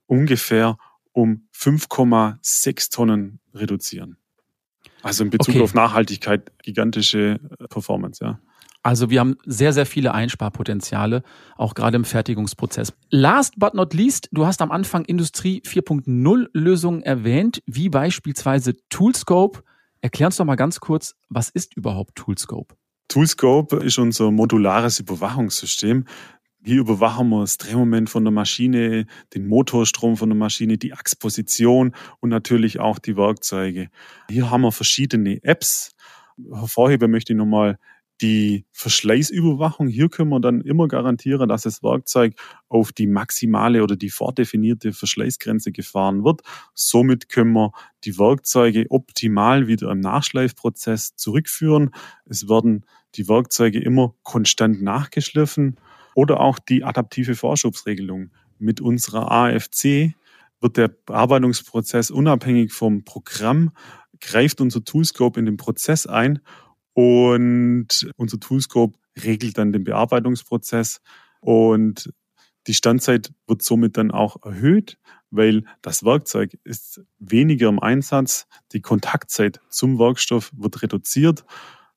ungefähr 0.06 0.78
um 1.12 1.48
5,6 1.54 2.92
Tonnen 2.92 3.40
reduzieren. 3.54 4.16
Also 5.02 5.24
in 5.24 5.30
Bezug 5.30 5.54
okay. 5.54 5.64
auf 5.64 5.74
Nachhaltigkeit 5.74 6.52
gigantische 6.62 7.40
äh, 7.58 7.68
Performance, 7.68 8.24
ja. 8.24 8.40
Also 8.82 9.10
wir 9.10 9.20
haben 9.20 9.36
sehr, 9.44 9.72
sehr 9.72 9.84
viele 9.84 10.14
Einsparpotenziale, 10.14 11.22
auch 11.56 11.74
gerade 11.74 11.96
im 11.96 12.04
Fertigungsprozess. 12.04 12.94
Last 13.10 13.58
but 13.58 13.74
not 13.74 13.92
least, 13.92 14.28
du 14.32 14.46
hast 14.46 14.62
am 14.62 14.70
Anfang 14.70 15.04
Industrie 15.04 15.62
4.0 15.66 16.48
Lösungen 16.54 17.02
erwähnt, 17.02 17.62
wie 17.66 17.90
beispielsweise 17.90 18.74
Toolscope. 18.88 19.62
Erklär 20.00 20.28
uns 20.28 20.36
doch 20.36 20.46
mal 20.46 20.56
ganz 20.56 20.80
kurz, 20.80 21.14
was 21.28 21.50
ist 21.50 21.76
überhaupt 21.76 22.14
Toolscope? 22.14 22.74
Toolscope 23.08 23.76
ist 23.76 23.98
unser 23.98 24.30
modulares 24.30 24.98
Überwachungssystem. 25.00 26.06
Hier 26.62 26.80
überwachen 26.80 27.28
wir 27.30 27.40
das 27.40 27.58
Drehmoment 27.58 28.08
von 28.08 28.24
der 28.24 28.32
Maschine, 28.32 29.06
den 29.34 29.46
Motorstrom 29.46 30.16
von 30.16 30.28
der 30.28 30.36
Maschine, 30.36 30.78
die 30.78 30.92
Achsposition 30.92 31.94
und 32.20 32.30
natürlich 32.30 32.80
auch 32.80 32.98
die 32.98 33.16
Werkzeuge. 33.16 33.88
Hier 34.30 34.50
haben 34.50 34.62
wir 34.62 34.72
verschiedene 34.72 35.42
Apps. 35.42 35.92
Hervorheben 36.52 37.10
möchte 37.10 37.32
ich 37.32 37.36
nochmal 37.36 37.78
die 38.20 38.66
Verschleißüberwachung, 38.72 39.88
hier 39.88 40.08
können 40.08 40.30
wir 40.30 40.40
dann 40.40 40.60
immer 40.60 40.88
garantieren, 40.88 41.48
dass 41.48 41.62
das 41.62 41.82
Werkzeug 41.82 42.34
auf 42.68 42.92
die 42.92 43.06
maximale 43.06 43.82
oder 43.82 43.96
die 43.96 44.10
vordefinierte 44.10 44.92
Verschleißgrenze 44.92 45.72
gefahren 45.72 46.24
wird. 46.24 46.42
Somit 46.74 47.28
können 47.28 47.52
wir 47.52 47.72
die 48.04 48.18
Werkzeuge 48.18 48.86
optimal 48.90 49.68
wieder 49.68 49.90
im 49.90 50.00
Nachschleifprozess 50.00 51.16
zurückführen. 51.16 51.90
Es 52.26 52.48
werden 52.48 52.84
die 53.14 53.28
Werkzeuge 53.28 53.80
immer 53.80 54.14
konstant 54.22 54.82
nachgeschliffen 54.82 55.76
oder 56.14 56.40
auch 56.40 56.58
die 56.58 56.84
adaptive 56.84 57.34
Vorschubsregelung. 57.34 58.30
Mit 58.58 58.80
unserer 58.80 59.30
AFC 59.30 60.14
wird 60.60 60.76
der 60.76 60.88
Bearbeitungsprozess 60.88 62.10
unabhängig 62.10 62.72
vom 62.72 63.04
Programm, 63.04 63.72
greift 64.20 64.60
unser 64.60 64.84
Toolscope 64.84 65.40
in 65.40 65.46
den 65.46 65.56
Prozess 65.56 66.06
ein 66.06 66.40
und 66.94 68.10
unser 68.16 68.40
Toolscope 68.40 68.98
regelt 69.22 69.58
dann 69.58 69.72
den 69.72 69.84
Bearbeitungsprozess 69.84 71.00
und 71.40 72.12
die 72.66 72.74
Standzeit 72.74 73.32
wird 73.46 73.62
somit 73.62 73.96
dann 73.96 74.10
auch 74.10 74.36
erhöht, 74.44 74.98
weil 75.30 75.64
das 75.82 76.04
Werkzeug 76.04 76.58
ist 76.64 77.00
weniger 77.18 77.68
im 77.68 77.80
Einsatz, 77.80 78.46
die 78.72 78.80
Kontaktzeit 78.80 79.60
zum 79.70 79.98
Werkstoff 79.98 80.50
wird 80.54 80.82
reduziert 80.82 81.44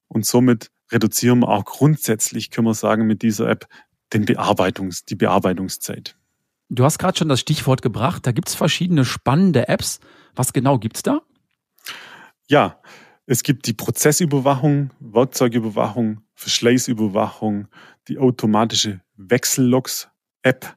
und 0.08 0.26
somit 0.26 0.72
reduzieren 0.92 1.40
wir 1.40 1.50
auch 1.50 1.66
grundsätzlich, 1.66 2.52
können 2.52 2.68
wir 2.68 2.76
sagen, 2.76 3.08
mit 3.08 3.22
dieser 3.24 3.50
App 3.50 3.68
den 4.14 4.26
Bearbeitungs-, 4.26 5.06
die 5.06 5.16
Bearbeitungszeit. 5.16 6.16
Du 6.70 6.84
hast 6.86 6.98
gerade 6.98 7.18
schon 7.18 7.30
das 7.30 7.40
Stichwort 7.40 7.82
gebracht, 7.82 8.26
da 8.26 8.32
gibt 8.32 8.48
es 8.48 8.56
verschiedene 8.56 9.06
spannende 9.06 9.68
Apps. 9.68 10.00
Was 10.36 10.54
genau 10.54 10.80
gibt 10.80 10.98
es 10.98 11.04
da? 11.04 11.22
Ja, 12.48 12.82
es 13.26 13.44
gibt 13.44 13.68
die 13.68 13.74
Prozessüberwachung, 13.74 14.92
Werkzeugüberwachung, 15.00 16.22
Verschleißüberwachung, 16.36 17.68
die 18.08 18.18
automatische 18.18 19.02
Wechsellogs-App, 19.16 20.76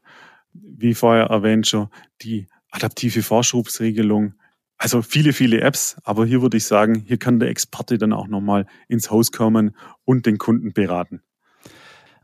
wie 0.52 0.94
vorher 0.94 1.26
erwähnt 1.26 1.66
schon, 1.66 1.88
die 2.22 2.46
adaptive 2.70 3.22
Vorschubsregelung. 3.22 4.34
Also 4.78 5.02
viele, 5.02 5.32
viele 5.32 5.60
Apps, 5.60 5.96
aber 6.04 6.26
hier 6.26 6.42
würde 6.42 6.58
ich 6.58 6.66
sagen, 6.66 7.02
hier 7.06 7.16
kann 7.16 7.40
der 7.40 7.48
Experte 7.48 7.98
dann 7.98 8.12
auch 8.12 8.28
nochmal 8.28 8.66
ins 8.88 9.10
Haus 9.10 9.32
kommen 9.32 9.74
und 10.04 10.26
den 10.26 10.38
Kunden 10.38 10.72
beraten. 10.72 11.22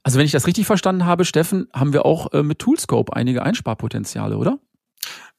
Also 0.03 0.19
wenn 0.19 0.27
ich 0.27 0.33
das 0.33 0.47
richtig 0.47 0.67
verstanden 0.67 1.07
habe, 1.07 1.25
Steffen, 1.25 1.69
haben 1.73 1.93
wir 1.93 2.05
auch 2.05 2.33
äh, 2.33 2.43
mit 2.43 2.59
Toolscope 2.59 3.15
einige 3.15 3.43
Einsparpotenziale, 3.43 4.37
oder? 4.37 4.59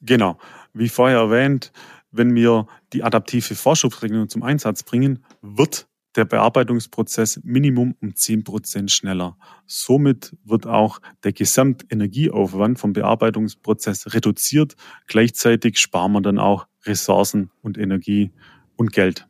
Genau. 0.01 0.38
Wie 0.73 0.89
vorher 0.89 1.19
erwähnt, 1.19 1.71
wenn 2.13 2.34
wir 2.36 2.67
die 2.93 3.04
adaptive 3.04 3.56
Vorschubsregelung 3.56 4.30
zum 4.30 4.43
Einsatz 4.43 4.84
bringen, 4.84 5.26
wird 5.41 5.88
der 6.15 6.26
Bearbeitungsprozess 6.26 7.41
Minimum 7.43 7.95
um 7.99 8.10
10% 8.10 8.89
schneller. 8.89 9.36
Somit 9.65 10.36
wird 10.45 10.67
auch 10.67 10.99
der 11.23 11.34
Gesamtenergieaufwand 11.34 12.80
vom 12.80 12.93
Bearbeitungsprozess 12.93 14.13
reduziert. 14.13 14.76
Gleichzeitig 15.08 15.80
sparen 15.80 16.12
wir 16.13 16.21
dann 16.21 16.38
auch 16.38 16.67
Ressourcen 16.86 17.49
und 17.62 17.78
Energie 17.78 18.32
und 18.76 18.93
Geld. 18.93 19.28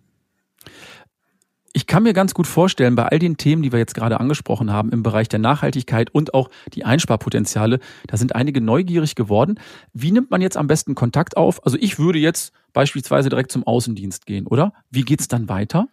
Ich 1.83 1.87
kann 1.87 2.03
mir 2.03 2.13
ganz 2.13 2.33
gut 2.33 2.47
vorstellen, 2.47 2.95
bei 2.95 3.07
all 3.07 3.19
den 3.19 3.35
Themen, 3.35 3.61
die 3.61 3.73
wir 3.73 3.77
jetzt 3.77 3.93
gerade 3.93 4.21
angesprochen 4.21 4.71
haben 4.71 4.89
im 4.93 5.03
Bereich 5.03 5.27
der 5.27 5.39
Nachhaltigkeit 5.39 6.09
und 6.11 6.33
auch 6.33 6.49
die 6.71 6.85
Einsparpotenziale, 6.85 7.81
da 8.07 8.15
sind 8.15 8.35
einige 8.35 8.61
neugierig 8.61 9.15
geworden. 9.15 9.59
Wie 9.91 10.13
nimmt 10.13 10.31
man 10.31 10.39
jetzt 10.39 10.55
am 10.55 10.67
besten 10.67 10.95
Kontakt 10.95 11.35
auf? 11.35 11.65
Also 11.65 11.77
ich 11.77 11.99
würde 11.99 12.19
jetzt 12.19 12.53
beispielsweise 12.71 13.27
direkt 13.27 13.51
zum 13.51 13.67
Außendienst 13.67 14.25
gehen, 14.25 14.47
oder? 14.47 14.71
Wie 14.91 15.01
geht's 15.01 15.27
dann 15.27 15.49
weiter? 15.49 15.89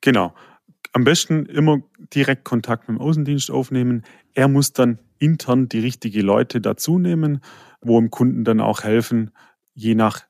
Genau. 0.00 0.32
Am 0.94 1.04
besten 1.04 1.44
immer 1.44 1.82
direkt 2.14 2.44
Kontakt 2.44 2.88
mit 2.88 2.96
dem 2.96 3.02
Außendienst 3.02 3.50
aufnehmen. 3.50 4.04
Er 4.32 4.48
muss 4.48 4.72
dann 4.72 5.00
intern 5.18 5.68
die 5.68 5.80
richtigen 5.80 6.22
Leute 6.22 6.62
dazu 6.62 6.98
nehmen, 6.98 7.42
wo 7.82 8.00
dem 8.00 8.08
Kunden 8.08 8.42
dann 8.42 8.62
auch 8.62 8.84
helfen, 8.84 9.32
je 9.74 9.94
nach 9.94 10.22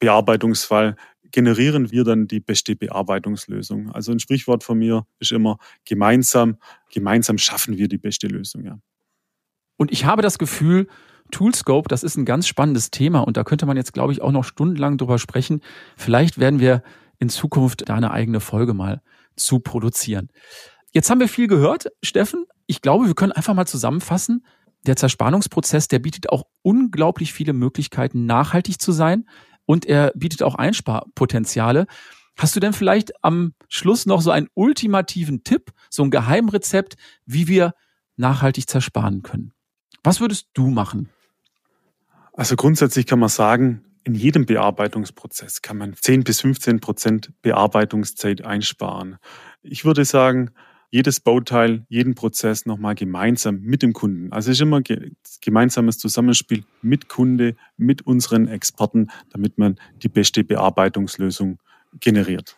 Bearbeitungsfall 0.00 0.96
generieren 1.30 1.90
wir 1.90 2.04
dann 2.04 2.26
die 2.26 2.40
beste 2.40 2.76
Bearbeitungslösung. 2.76 3.90
Also 3.90 4.12
ein 4.12 4.20
Sprichwort 4.20 4.64
von 4.64 4.78
mir 4.78 5.06
ist 5.18 5.32
immer 5.32 5.58
gemeinsam, 5.84 6.56
gemeinsam 6.92 7.38
schaffen 7.38 7.76
wir 7.76 7.88
die 7.88 7.98
beste 7.98 8.26
Lösung, 8.26 8.64
ja. 8.64 8.78
Und 9.76 9.92
ich 9.92 10.04
habe 10.04 10.22
das 10.22 10.38
Gefühl, 10.38 10.88
Toolscope, 11.30 11.88
das 11.88 12.02
ist 12.02 12.16
ein 12.16 12.24
ganz 12.24 12.48
spannendes 12.48 12.90
Thema 12.90 13.20
und 13.20 13.36
da 13.36 13.44
könnte 13.44 13.66
man 13.66 13.76
jetzt, 13.76 13.92
glaube 13.92 14.12
ich, 14.12 14.22
auch 14.22 14.32
noch 14.32 14.44
stundenlang 14.44 14.98
drüber 14.98 15.18
sprechen. 15.18 15.60
Vielleicht 15.96 16.38
werden 16.38 16.58
wir 16.58 16.82
in 17.18 17.28
Zukunft 17.28 17.88
da 17.88 17.94
eine 17.94 18.10
eigene 18.10 18.40
Folge 18.40 18.74
mal 18.74 19.02
zu 19.36 19.60
produzieren. 19.60 20.28
Jetzt 20.92 21.10
haben 21.10 21.20
wir 21.20 21.28
viel 21.28 21.46
gehört, 21.46 21.88
Steffen. 22.02 22.46
Ich 22.66 22.82
glaube, 22.82 23.06
wir 23.06 23.14
können 23.14 23.32
einfach 23.32 23.54
mal 23.54 23.66
zusammenfassen. 23.66 24.44
Der 24.86 24.96
Zerspannungsprozess, 24.96 25.88
der 25.88 25.98
bietet 25.98 26.30
auch 26.30 26.44
unglaublich 26.62 27.32
viele 27.32 27.52
Möglichkeiten, 27.52 28.26
nachhaltig 28.26 28.80
zu 28.80 28.92
sein 28.92 29.26
und 29.68 29.84
er 29.84 30.12
bietet 30.14 30.42
auch 30.42 30.54
Einsparpotenziale. 30.54 31.86
Hast 32.38 32.56
du 32.56 32.60
denn 32.60 32.72
vielleicht 32.72 33.22
am 33.22 33.52
Schluss 33.68 34.06
noch 34.06 34.22
so 34.22 34.30
einen 34.30 34.48
ultimativen 34.54 35.44
Tipp, 35.44 35.72
so 35.90 36.02
ein 36.02 36.10
Geheimrezept, 36.10 36.96
wie 37.26 37.48
wir 37.48 37.74
nachhaltig 38.16 38.66
zersparen 38.68 39.22
können? 39.22 39.52
Was 40.02 40.20
würdest 40.20 40.48
du 40.54 40.68
machen? 40.68 41.10
Also 42.32 42.56
grundsätzlich 42.56 43.04
kann 43.04 43.18
man 43.18 43.28
sagen, 43.28 43.84
in 44.04 44.14
jedem 44.14 44.46
Bearbeitungsprozess 44.46 45.60
kann 45.60 45.76
man 45.76 45.92
10 45.92 46.24
bis 46.24 46.40
15 46.40 46.80
Prozent 46.80 47.32
Bearbeitungszeit 47.42 48.42
einsparen. 48.42 49.18
Ich 49.60 49.84
würde 49.84 50.06
sagen, 50.06 50.50
jedes 50.90 51.20
Bauteil, 51.20 51.84
jeden 51.88 52.14
Prozess 52.14 52.66
nochmal 52.66 52.94
gemeinsam 52.94 53.60
mit 53.60 53.82
dem 53.82 53.92
Kunden. 53.92 54.32
Also 54.32 54.50
es 54.50 54.56
ist 54.56 54.62
immer 54.62 54.80
ge 54.80 55.12
gemeinsames 55.40 55.98
Zusammenspiel 55.98 56.64
mit 56.82 57.08
Kunde, 57.08 57.56
mit 57.76 58.02
unseren 58.02 58.48
Experten, 58.48 59.08
damit 59.30 59.58
man 59.58 59.76
die 60.02 60.08
beste 60.08 60.44
Bearbeitungslösung 60.44 61.58
generiert. 62.00 62.56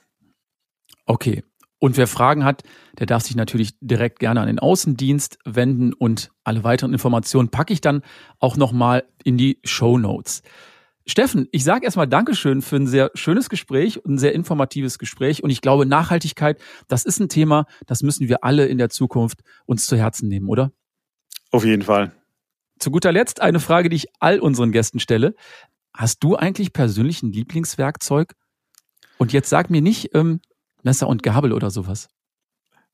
Okay. 1.06 1.42
Und 1.82 1.96
wer 1.96 2.06
Fragen 2.06 2.44
hat, 2.44 2.62
der 2.98 3.06
darf 3.06 3.22
sich 3.22 3.36
natürlich 3.36 3.72
direkt 3.80 4.18
gerne 4.18 4.40
an 4.40 4.48
den 4.48 4.58
Außendienst 4.58 5.38
wenden 5.46 5.94
und 5.94 6.30
alle 6.44 6.62
weiteren 6.62 6.92
Informationen 6.92 7.48
packe 7.48 7.72
ich 7.72 7.80
dann 7.80 8.02
auch 8.38 8.58
nochmal 8.58 9.04
in 9.24 9.38
die 9.38 9.58
Show 9.64 9.96
Notes. 9.96 10.42
Steffen, 11.10 11.48
ich 11.52 11.64
sage 11.64 11.84
erstmal 11.84 12.08
Dankeschön 12.08 12.62
für 12.62 12.76
ein 12.76 12.86
sehr 12.86 13.10
schönes 13.14 13.50
Gespräch 13.50 14.04
und 14.04 14.14
ein 14.14 14.18
sehr 14.18 14.32
informatives 14.32 14.98
Gespräch. 14.98 15.42
Und 15.42 15.50
ich 15.50 15.60
glaube, 15.60 15.84
Nachhaltigkeit, 15.84 16.60
das 16.88 17.04
ist 17.04 17.20
ein 17.20 17.28
Thema, 17.28 17.66
das 17.86 18.02
müssen 18.02 18.28
wir 18.28 18.44
alle 18.44 18.66
in 18.66 18.78
der 18.78 18.88
Zukunft 18.88 19.40
uns 19.66 19.86
zu 19.86 19.96
Herzen 19.96 20.28
nehmen, 20.28 20.48
oder? 20.48 20.72
Auf 21.50 21.64
jeden 21.64 21.82
Fall. 21.82 22.12
Zu 22.78 22.90
guter 22.90 23.12
Letzt 23.12 23.42
eine 23.42 23.60
Frage, 23.60 23.88
die 23.88 23.96
ich 23.96 24.06
all 24.20 24.40
unseren 24.40 24.72
Gästen 24.72 25.00
stelle. 25.00 25.34
Hast 25.92 26.22
du 26.22 26.36
eigentlich 26.36 26.72
persönlich 26.72 27.22
ein 27.22 27.32
Lieblingswerkzeug? 27.32 28.34
Und 29.18 29.32
jetzt 29.32 29.50
sag 29.50 29.68
mir 29.68 29.82
nicht 29.82 30.14
ähm, 30.14 30.40
Messer 30.82 31.08
und 31.08 31.22
Gabel 31.22 31.52
oder 31.52 31.70
sowas. 31.70 32.08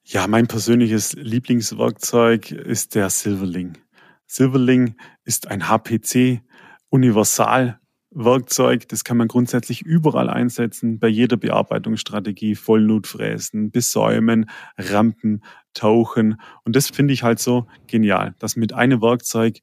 Ja, 0.03 0.27
mein 0.27 0.47
persönliches 0.47 1.13
Lieblingswerkzeug 1.13 2.51
ist 2.51 2.95
der 2.95 3.11
Silverling. 3.11 3.79
Silverling 4.27 4.97
ist 5.25 5.49
ein 5.49 5.69
HPC 5.69 6.41
Universal 6.89 7.79
Werkzeug, 8.11 8.89
das 8.89 9.05
kann 9.05 9.17
man 9.17 9.29
grundsätzlich 9.29 9.83
überall 9.83 10.31
einsetzen, 10.31 10.99
bei 10.99 11.09
jeder 11.09 11.37
Bearbeitungsstrategie, 11.37 12.55
Vollnutfräsen, 12.55 13.71
Besäumen, 13.71 14.49
Rampen, 14.79 15.43
Tauchen. 15.75 16.41
Und 16.65 16.77
das 16.77 16.89
finde 16.89 17.13
ich 17.13 17.23
halt 17.23 17.39
so 17.39 17.67
genial, 17.87 18.35
dass 18.39 18.57
mit 18.57 18.73
einem 18.73 19.03
Werkzeug 19.03 19.59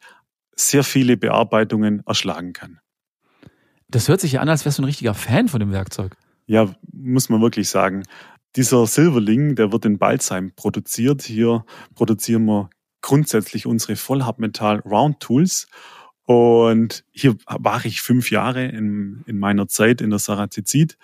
sehr 0.56 0.84
viele 0.84 1.18
Bearbeitungen 1.18 2.04
erschlagen 2.06 2.54
kann. 2.54 2.80
Das 3.88 4.08
hört 4.08 4.22
sich 4.22 4.34
ja 4.34 4.42
an, 4.42 4.50
als 4.50 4.66
wärst 4.66 4.78
du 4.78 4.84
ein 4.84 4.86
richtiger 4.86 5.14
Fan 5.14 5.48
von 5.48 5.60
dem 5.60 5.72
Werkzeug. 5.72 6.16
Ja, 6.46 6.74
muss 6.92 7.30
man 7.30 7.42
wirklich 7.42 7.70
sagen. 7.70 8.04
Dieser 8.56 8.86
Silverling, 8.86 9.56
der 9.56 9.72
wird 9.72 9.86
in 9.86 9.98
Balzheim 9.98 10.52
produziert. 10.56 11.24
Hier 11.24 11.66
produzieren 11.96 12.46
wir 12.46 12.70
grundsätzlich 13.02 13.66
unsere 13.66 13.96
Vollhartmetall 13.96 14.80
Round 14.80 15.20
Tools. 15.20 15.68
Und 16.26 17.04
hier 17.12 17.36
war 17.46 17.86
ich 17.86 18.02
fünf 18.02 18.32
Jahre 18.32 18.66
in, 18.66 19.24
in 19.26 19.40
meiner 19.40 19.68
Zeit 19.68 20.02
in 20.02 20.10
der 20.10 20.20
Sarazizid. 20.20 20.98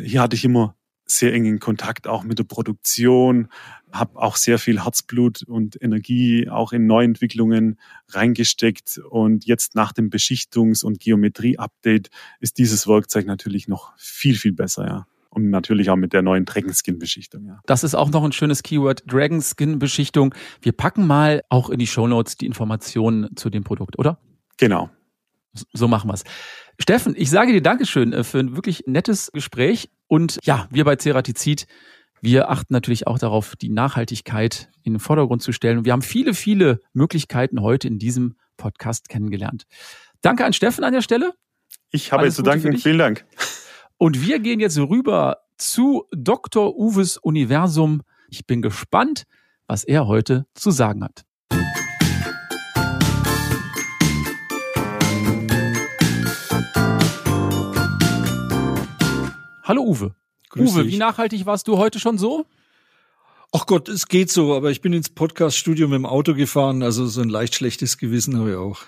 Hier 0.00 0.22
hatte 0.22 0.36
ich 0.36 0.44
immer 0.44 0.74
sehr 1.06 1.34
engen 1.34 1.60
Kontakt 1.60 2.06
auch 2.06 2.24
mit 2.24 2.38
der 2.38 2.44
Produktion, 2.44 3.48
habe 3.92 4.18
auch 4.18 4.36
sehr 4.36 4.58
viel 4.58 4.84
Herzblut 4.84 5.42
und 5.42 5.80
Energie 5.80 6.48
auch 6.48 6.72
in 6.72 6.86
Neuentwicklungen 6.86 7.78
reingesteckt. 8.08 8.98
Und 9.10 9.44
jetzt 9.44 9.74
nach 9.74 9.92
dem 9.92 10.10
Beschichtungs- 10.10 10.84
und 10.84 11.00
Geometrie-Update 11.00 12.10
ist 12.40 12.58
dieses 12.58 12.88
Werkzeug 12.88 13.26
natürlich 13.26 13.68
noch 13.68 13.92
viel, 13.96 14.36
viel 14.36 14.52
besser, 14.52 14.86
ja. 14.86 15.06
Und 15.28 15.50
natürlich 15.50 15.90
auch 15.90 15.96
mit 15.96 16.12
der 16.12 16.22
neuen 16.22 16.44
Dragonskin-Beschichtung. 16.44 17.44
Ja. 17.46 17.60
Das 17.66 17.82
ist 17.82 17.96
auch 17.96 18.08
noch 18.10 18.22
ein 18.22 18.30
schönes 18.30 18.62
Keyword, 18.62 19.02
Dragonskin-Beschichtung. 19.08 20.32
Wir 20.62 20.70
packen 20.70 21.08
mal 21.08 21.42
auch 21.48 21.70
in 21.70 21.80
die 21.80 21.88
Shownotes 21.88 22.36
die 22.36 22.46
Informationen 22.46 23.36
zu 23.36 23.50
dem 23.50 23.64
Produkt, 23.64 23.98
oder? 23.98 24.20
Genau. 24.56 24.90
So 25.72 25.88
machen 25.88 26.10
wir's. 26.10 26.24
Steffen, 26.80 27.14
ich 27.16 27.30
sage 27.30 27.52
dir 27.52 27.62
Dankeschön 27.62 28.12
äh, 28.12 28.24
für 28.24 28.38
ein 28.38 28.56
wirklich 28.56 28.84
nettes 28.86 29.30
Gespräch. 29.32 29.90
Und 30.08 30.38
ja, 30.42 30.68
wir 30.70 30.84
bei 30.84 30.96
Ceratizid, 30.96 31.66
wir 32.20 32.50
achten 32.50 32.72
natürlich 32.72 33.06
auch 33.06 33.18
darauf, 33.18 33.54
die 33.56 33.68
Nachhaltigkeit 33.68 34.70
in 34.82 34.94
den 34.94 35.00
Vordergrund 35.00 35.42
zu 35.42 35.52
stellen. 35.52 35.78
Und 35.78 35.84
wir 35.84 35.92
haben 35.92 36.02
viele, 36.02 36.34
viele 36.34 36.80
Möglichkeiten 36.92 37.60
heute 37.60 37.86
in 37.86 37.98
diesem 37.98 38.36
Podcast 38.56 39.08
kennengelernt. 39.08 39.64
Danke 40.20 40.44
an 40.44 40.52
Steffen 40.52 40.84
an 40.84 40.92
der 40.92 41.02
Stelle. 41.02 41.34
Ich 41.90 42.12
habe 42.12 42.22
Alles 42.22 42.36
zu 42.36 42.42
danken. 42.42 42.76
Vielen 42.76 42.98
Dank. 42.98 43.24
Und 43.98 44.26
wir 44.26 44.40
gehen 44.40 44.58
jetzt 44.58 44.78
rüber 44.78 45.38
zu 45.56 46.06
Dr. 46.12 46.76
Uwes 46.76 47.18
Universum. 47.18 48.02
Ich 48.28 48.46
bin 48.46 48.62
gespannt, 48.62 49.24
was 49.66 49.84
er 49.84 50.06
heute 50.06 50.46
zu 50.54 50.70
sagen 50.70 51.04
hat. 51.04 51.24
Hallo 59.64 59.82
Uwe. 59.82 60.14
Grüß 60.50 60.72
Uwe, 60.72 60.84
dich. 60.84 60.92
wie 60.92 60.98
nachhaltig 60.98 61.46
warst 61.46 61.66
du 61.68 61.78
heute 61.78 61.98
schon 61.98 62.18
so? 62.18 62.44
Ach 63.50 63.64
Gott, 63.64 63.88
es 63.88 64.08
geht 64.08 64.30
so, 64.30 64.54
aber 64.54 64.70
ich 64.70 64.82
bin 64.82 64.92
ins 64.92 65.08
Podcast-Studio 65.08 65.88
mit 65.88 65.96
dem 65.96 66.04
Auto 66.04 66.34
gefahren, 66.34 66.82
also 66.82 67.06
so 67.06 67.22
ein 67.22 67.30
leicht 67.30 67.54
schlechtes 67.54 67.96
Gewissen 67.96 68.36
habe 68.36 68.50
ich 68.50 68.56
auch. 68.56 68.82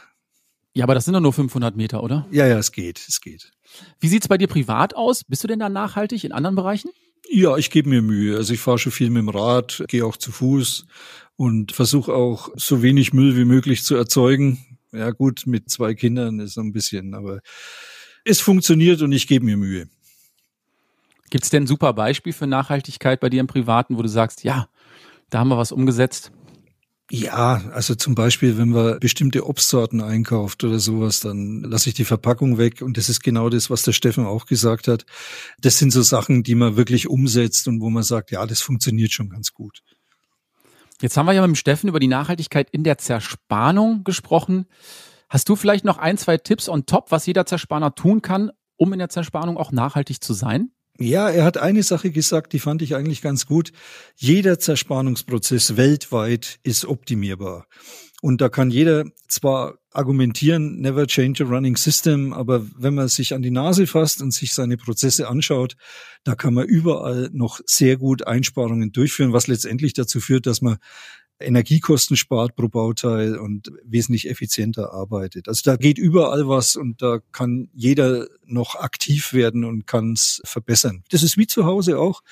Ja, 0.74 0.84
aber 0.84 0.94
das 0.94 1.06
sind 1.06 1.14
doch 1.14 1.20
nur 1.20 1.32
500 1.32 1.74
Meter, 1.76 2.02
oder? 2.02 2.26
Ja, 2.30 2.46
ja, 2.46 2.58
es 2.58 2.72
geht, 2.72 3.02
es 3.08 3.22
geht. 3.22 3.52
Wie 4.00 4.08
sieht's 4.08 4.28
bei 4.28 4.36
dir 4.36 4.48
privat 4.48 4.94
aus? 4.94 5.24
Bist 5.24 5.42
du 5.44 5.48
denn 5.48 5.60
da 5.60 5.70
nachhaltig 5.70 6.24
in 6.24 6.32
anderen 6.32 6.56
Bereichen? 6.56 6.90
Ja, 7.30 7.56
ich 7.56 7.70
gebe 7.70 7.88
mir 7.88 8.02
Mühe. 8.02 8.36
Also 8.36 8.52
ich 8.52 8.60
fahre 8.60 8.78
schon 8.78 8.92
viel 8.92 9.08
mit 9.08 9.22
dem 9.22 9.30
Rad, 9.30 9.82
gehe 9.88 10.04
auch 10.04 10.18
zu 10.18 10.30
Fuß 10.30 10.84
und 11.36 11.72
versuche 11.72 12.12
auch 12.12 12.50
so 12.54 12.82
wenig 12.82 13.14
Müll 13.14 13.34
wie 13.38 13.46
möglich 13.46 13.82
zu 13.82 13.94
erzeugen. 13.96 14.58
Ja 14.92 15.10
gut, 15.12 15.44
mit 15.46 15.70
zwei 15.70 15.94
Kindern 15.94 16.38
ist 16.38 16.52
so 16.52 16.60
ein 16.60 16.72
bisschen, 16.72 17.14
aber 17.14 17.40
es 18.26 18.40
funktioniert 18.42 19.00
und 19.00 19.12
ich 19.12 19.26
gebe 19.26 19.46
mir 19.46 19.56
Mühe. 19.56 19.88
Gibt 21.30 21.44
es 21.44 21.50
denn 21.50 21.64
ein 21.64 21.66
super 21.66 21.92
Beispiel 21.92 22.32
für 22.32 22.46
Nachhaltigkeit 22.46 23.20
bei 23.20 23.28
dir 23.28 23.40
im 23.40 23.46
Privaten, 23.46 23.96
wo 23.96 24.02
du 24.02 24.08
sagst, 24.08 24.44
ja, 24.44 24.68
da 25.30 25.40
haben 25.40 25.48
wir 25.48 25.58
was 25.58 25.72
umgesetzt? 25.72 26.32
Ja, 27.10 27.62
also 27.72 27.94
zum 27.94 28.16
Beispiel, 28.16 28.58
wenn 28.58 28.70
man 28.70 28.98
bestimmte 28.98 29.46
Obstsorten 29.46 30.00
einkauft 30.00 30.64
oder 30.64 30.80
sowas, 30.80 31.20
dann 31.20 31.62
lasse 31.62 31.88
ich 31.88 31.94
die 31.94 32.04
Verpackung 32.04 32.58
weg. 32.58 32.82
Und 32.82 32.96
das 32.96 33.08
ist 33.08 33.22
genau 33.22 33.48
das, 33.48 33.70
was 33.70 33.82
der 33.82 33.92
Steffen 33.92 34.26
auch 34.26 34.46
gesagt 34.46 34.88
hat. 34.88 35.06
Das 35.60 35.78
sind 35.78 35.92
so 35.92 36.02
Sachen, 36.02 36.42
die 36.42 36.56
man 36.56 36.76
wirklich 36.76 37.06
umsetzt 37.08 37.68
und 37.68 37.80
wo 37.80 37.90
man 37.90 38.02
sagt, 38.02 38.32
ja, 38.32 38.44
das 38.44 38.60
funktioniert 38.60 39.12
schon 39.12 39.28
ganz 39.28 39.52
gut. 39.52 39.82
Jetzt 41.00 41.16
haben 41.16 41.26
wir 41.26 41.32
ja 41.32 41.42
mit 41.42 41.50
dem 41.50 41.54
Steffen 41.54 41.88
über 41.88 42.00
die 42.00 42.08
Nachhaltigkeit 42.08 42.70
in 42.70 42.82
der 42.82 42.98
Zerspannung 42.98 44.02
gesprochen. 44.02 44.66
Hast 45.28 45.48
du 45.48 45.54
vielleicht 45.54 45.84
noch 45.84 45.98
ein, 45.98 46.18
zwei 46.18 46.38
Tipps 46.38 46.68
on 46.68 46.86
top, 46.86 47.12
was 47.12 47.26
jeder 47.26 47.46
Zerspanner 47.46 47.94
tun 47.94 48.20
kann, 48.20 48.50
um 48.76 48.92
in 48.92 48.98
der 48.98 49.10
Zerspannung 49.10 49.58
auch 49.58 49.70
nachhaltig 49.70 50.22
zu 50.24 50.32
sein? 50.32 50.72
Ja, 50.98 51.28
er 51.28 51.44
hat 51.44 51.59
eine 51.59 51.82
Sache 51.82 52.11
gesagt, 52.11 52.52
die 52.52 52.59
fand 52.59 52.80
ich 52.80 52.94
eigentlich 52.94 53.20
ganz 53.20 53.46
gut. 53.46 53.72
Jeder 54.16 54.59
Zerspannungsprozess 54.59 55.76
weltweit 55.76 56.59
ist 56.62 56.87
optimierbar. 56.87 57.66
Und 58.22 58.40
da 58.40 58.48
kann 58.48 58.70
jeder 58.70 59.04
zwar 59.28 59.78
argumentieren, 59.92 60.80
never 60.80 61.06
change 61.06 61.44
a 61.44 61.46
running 61.46 61.76
system, 61.76 62.32
aber 62.32 62.66
wenn 62.76 62.94
man 62.94 63.09
sich 63.09 63.35
an 63.35 63.42
die 63.42 63.50
Nase 63.50 63.87
fasst 63.87 64.22
und 64.22 64.32
sich 64.32 64.52
seine 64.52 64.78
Prozesse 64.78 65.28
anschaut, 65.28 65.76
da 66.24 66.35
kann 66.35 66.54
man 66.54 66.66
überall 66.66 67.30
noch 67.32 67.61
sehr 67.66 67.98
gut 67.98 68.26
Einsparungen 68.26 68.90
durchführen, 68.92 69.32
was 69.32 69.46
letztendlich 69.48 69.92
dazu 69.92 70.20
führt, 70.20 70.46
dass 70.46 70.62
man 70.62 70.78
Energiekosten 71.38 72.16
spart 72.16 72.57
pro 72.57 72.68
Bauteil 72.68 73.37
und 73.37 73.70
wesentlich 73.85 74.29
effizienter 74.29 74.92
arbeitet. 74.92 75.49
Also 75.49 75.62
da 75.64 75.77
geht 75.77 75.99
überall 75.99 76.49
was 76.49 76.77
und 76.77 77.03
da 77.03 77.18
kann 77.33 77.68
jeder 77.75 78.27
noch 78.46 78.77
aktiv 78.77 79.33
werden 79.35 79.64
und 79.64 79.87
kann 79.87 80.12
es 80.12 80.40
verbessern. 80.44 81.05
Das 81.11 81.22
ist 81.22 81.37
wie 81.37 81.46
zu 81.46 81.66
Hause 81.66 81.99
auch, 81.99 82.22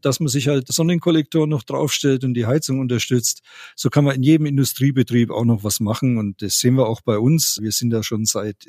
dass 0.00 0.20
man 0.20 0.28
sich 0.28 0.48
halt 0.48 0.68
Sonnenkollektor 0.68 1.46
noch 1.46 1.64
draufstellt 1.64 2.22
und 2.24 2.34
die 2.34 2.46
Heizung 2.46 2.78
unterstützt. 2.78 3.42
So 3.74 3.90
kann 3.90 4.04
man 4.04 4.14
in 4.16 4.22
jedem 4.22 4.46
Industriebetrieb 4.46 5.30
auch 5.30 5.44
noch 5.44 5.64
was 5.64 5.80
machen 5.80 6.16
und 6.18 6.40
das 6.42 6.58
sehen 6.58 6.76
wir 6.76 6.86
auch 6.86 7.00
bei 7.00 7.18
uns. 7.18 7.58
Wir 7.60 7.72
sind 7.72 7.90
da 7.90 8.02
schon 8.02 8.26
seit 8.26 8.68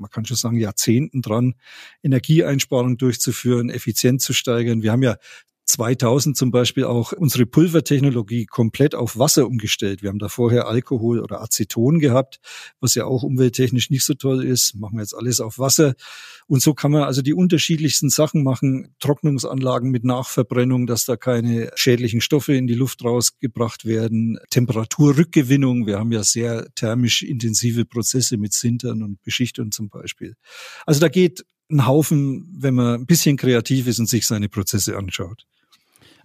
man 0.00 0.10
kann 0.10 0.24
schon 0.24 0.36
sagen, 0.36 0.56
Jahrzehnten 0.56 1.20
dran, 1.22 1.54
Energieeinsparung 2.02 2.96
durchzuführen, 2.96 3.68
effizient 3.68 4.22
zu 4.22 4.32
steigern. 4.32 4.82
Wir 4.82 4.92
haben 4.92 5.02
ja 5.02 5.16
2000 5.70 6.36
zum 6.36 6.50
Beispiel 6.50 6.84
auch 6.84 7.12
unsere 7.12 7.46
Pulvertechnologie 7.46 8.46
komplett 8.46 8.94
auf 8.94 9.18
Wasser 9.18 9.46
umgestellt. 9.46 10.02
Wir 10.02 10.10
haben 10.10 10.18
da 10.18 10.28
vorher 10.28 10.66
Alkohol 10.66 11.20
oder 11.20 11.40
Aceton 11.40 11.98
gehabt, 11.98 12.40
was 12.80 12.94
ja 12.94 13.04
auch 13.04 13.22
umwelttechnisch 13.22 13.90
nicht 13.90 14.04
so 14.04 14.14
toll 14.14 14.44
ist. 14.44 14.74
Machen 14.74 14.96
wir 14.96 15.02
jetzt 15.02 15.14
alles 15.14 15.40
auf 15.40 15.58
Wasser. 15.58 15.94
Und 16.46 16.62
so 16.62 16.74
kann 16.74 16.90
man 16.90 17.04
also 17.04 17.22
die 17.22 17.34
unterschiedlichsten 17.34 18.10
Sachen 18.10 18.42
machen. 18.42 18.94
Trocknungsanlagen 18.98 19.90
mit 19.90 20.04
Nachverbrennung, 20.04 20.86
dass 20.86 21.04
da 21.04 21.16
keine 21.16 21.70
schädlichen 21.74 22.20
Stoffe 22.20 22.54
in 22.54 22.66
die 22.66 22.74
Luft 22.74 23.04
rausgebracht 23.04 23.84
werden. 23.84 24.38
Temperaturrückgewinnung. 24.50 25.86
Wir 25.86 25.98
haben 25.98 26.12
ja 26.12 26.22
sehr 26.22 26.66
thermisch 26.74 27.22
intensive 27.22 27.84
Prozesse 27.84 28.36
mit 28.36 28.52
Sintern 28.52 29.02
und 29.02 29.22
Beschichtern 29.22 29.70
zum 29.70 29.88
Beispiel. 29.88 30.34
Also 30.86 31.00
da 31.00 31.08
geht 31.08 31.44
ein 31.70 31.86
Haufen, 31.86 32.48
wenn 32.58 32.74
man 32.74 33.00
ein 33.00 33.06
bisschen 33.06 33.36
kreativ 33.36 33.86
ist 33.86 33.98
und 33.98 34.08
sich 34.08 34.26
seine 34.26 34.48
Prozesse 34.48 34.96
anschaut. 34.96 35.46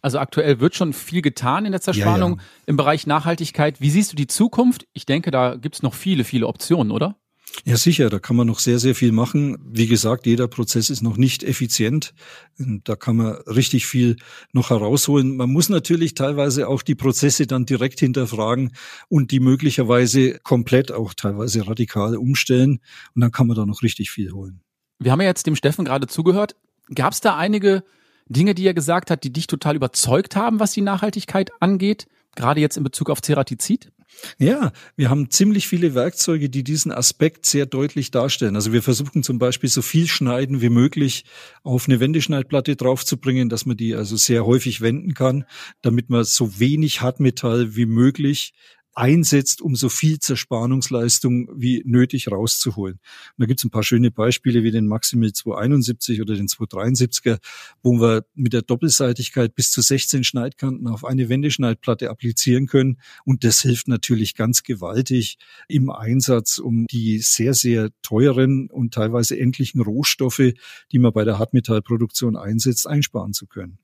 Also 0.06 0.20
aktuell 0.20 0.60
wird 0.60 0.76
schon 0.76 0.94
viel 0.94 1.24
getan 1.24 1.66
in 1.66 1.72
der 1.72 1.82
Zerspannung 1.82 2.34
ja, 2.34 2.38
ja. 2.38 2.44
im 2.68 2.78
Bereich 2.78 3.08
Nachhaltigkeit. 3.08 3.82
Wie 3.82 3.90
siehst 3.90 4.12
du 4.12 4.16
die 4.16 4.28
Zukunft? 4.28 4.86
Ich 4.94 5.08
denke, 5.08 5.32
da 5.32 5.56
gibt 5.56 5.78
es 5.78 5.82
noch 5.82 5.96
viele, 5.96 6.24
viele 6.24 6.46
Optionen, 6.46 6.92
oder? 6.92 7.16
Ja, 7.64 7.76
sicher, 7.76 8.12
da 8.12 8.20
kann 8.20 8.36
man 8.36 8.46
noch 8.46 8.60
sehr, 8.60 8.78
sehr 8.78 8.94
viel 8.94 9.12
machen. 9.12 9.58
Wie 9.66 9.88
gesagt, 9.88 10.28
jeder 10.28 10.48
Prozess 10.48 10.92
ist 10.92 11.02
noch 11.02 11.18
nicht 11.18 11.42
effizient. 11.42 12.14
Da 12.60 12.96
kann 12.96 13.16
man 13.16 13.34
richtig 13.48 13.88
viel 13.88 14.18
noch 14.54 14.70
herausholen. 14.70 15.38
Man 15.38 15.52
muss 15.52 15.70
natürlich 15.70 16.14
teilweise 16.14 16.68
auch 16.68 16.84
die 16.84 16.94
Prozesse 16.94 17.48
dann 17.48 17.66
direkt 17.66 18.00
hinterfragen 18.00 18.76
und 19.10 19.32
die 19.32 19.40
möglicherweise 19.40 20.38
komplett 20.44 20.92
auch 20.92 21.16
teilweise 21.16 21.66
radikal 21.66 22.16
umstellen. 22.16 22.80
Und 23.16 23.22
dann 23.22 23.32
kann 23.32 23.48
man 23.48 23.58
da 23.58 23.66
noch 23.66 23.82
richtig 23.82 24.12
viel 24.12 24.34
holen. 24.34 24.62
Wir 25.00 25.12
haben 25.12 25.22
ja 25.22 25.28
jetzt 25.28 25.48
dem 25.48 25.56
Steffen 25.56 25.84
gerade 25.84 26.06
zugehört. 26.06 26.56
Gab 26.94 27.14
es 27.14 27.22
da 27.22 27.36
einige 27.36 27.84
Dinge, 28.28 28.56
die 28.56 28.66
er 28.66 28.74
gesagt 28.74 29.12
hat, 29.12 29.24
die 29.24 29.32
dich 29.32 29.48
total 29.48 29.76
überzeugt 29.76 30.36
haben, 30.36 30.60
was 30.60 30.72
die 30.74 30.82
Nachhaltigkeit 30.82 31.52
angeht, 31.60 32.08
gerade 32.36 32.60
jetzt 32.60 32.78
in 32.78 32.84
Bezug 32.84 33.10
auf 33.10 33.22
Ceratizid? 33.22 33.92
Ja, 34.38 34.72
wir 34.96 35.10
haben 35.10 35.30
ziemlich 35.30 35.68
viele 35.68 35.94
Werkzeuge, 35.94 36.50
die 36.50 36.64
diesen 36.64 36.92
Aspekt 36.92 37.46
sehr 37.46 37.66
deutlich 37.66 38.12
darstellen. 38.12 38.56
Also 38.56 38.72
wir 38.72 38.82
versuchen 38.82 39.24
zum 39.24 39.40
Beispiel 39.40 39.70
so 39.70 39.82
viel 39.82 40.08
Schneiden 40.08 40.62
wie 40.62 40.70
möglich 40.70 41.26
auf 41.64 41.88
eine 41.88 42.00
Wendeschneidplatte 42.00 42.76
draufzubringen, 42.76 43.50
dass 43.50 43.66
man 43.66 43.78
die 43.78 43.96
also 43.96 44.16
sehr 44.16 44.46
häufig 44.46 44.82
wenden 44.82 45.14
kann, 45.14 45.46
damit 45.82 46.10
man 46.10 46.24
so 46.24 46.60
wenig 46.60 47.02
Hartmetall 47.02 47.76
wie 47.76 47.86
möglich 47.86 48.54
einsetzt, 48.96 49.62
um 49.62 49.76
so 49.76 49.90
viel 49.90 50.20
Zerspannungsleistung 50.20 51.50
wie 51.54 51.84
nötig 51.86 52.32
rauszuholen. 52.32 52.96
Und 52.96 53.02
da 53.38 53.46
gibt 53.46 53.60
es 53.60 53.66
ein 53.66 53.70
paar 53.70 53.84
schöne 53.84 54.10
Beispiele 54.10 54.64
wie 54.64 54.72
den 54.72 54.88
Maximil 54.88 55.34
271 55.34 56.22
oder 56.22 56.36
den 56.36 56.48
273er, 56.48 57.40
wo 57.84 58.00
wir 58.00 58.26
mit 58.34 58.54
der 58.54 58.62
Doppelseitigkeit 58.62 59.54
bis 59.54 59.72
zu 59.72 59.82
16 59.82 60.24
Schneidkanten 60.24 60.88
auf 60.88 61.04
eine 61.04 61.30
Wendeschneidplatte 61.30 62.10
applizieren 62.10 62.68
können. 62.68 63.00
Und 63.26 63.44
das 63.44 63.62
hilft 63.62 63.88
natürlich 63.88 64.34
ganz 64.34 64.64
gewaltig 64.64 65.38
im 65.68 65.90
Einsatz, 65.90 66.58
um 66.58 66.88
die 66.88 67.20
sehr, 67.20 67.54
sehr 67.54 67.90
teuren 68.02 68.70
und 68.70 68.94
teilweise 68.94 69.38
endlichen 69.38 69.82
Rohstoffe, 69.82 70.54
die 70.92 71.00
man 71.00 71.14
bei 71.14 71.26
der 71.26 71.38
Hartmetallproduktion 71.38 72.38
einsetzt, 72.38 72.88
einsparen 72.88 73.34
zu 73.34 73.46
können. 73.46 73.78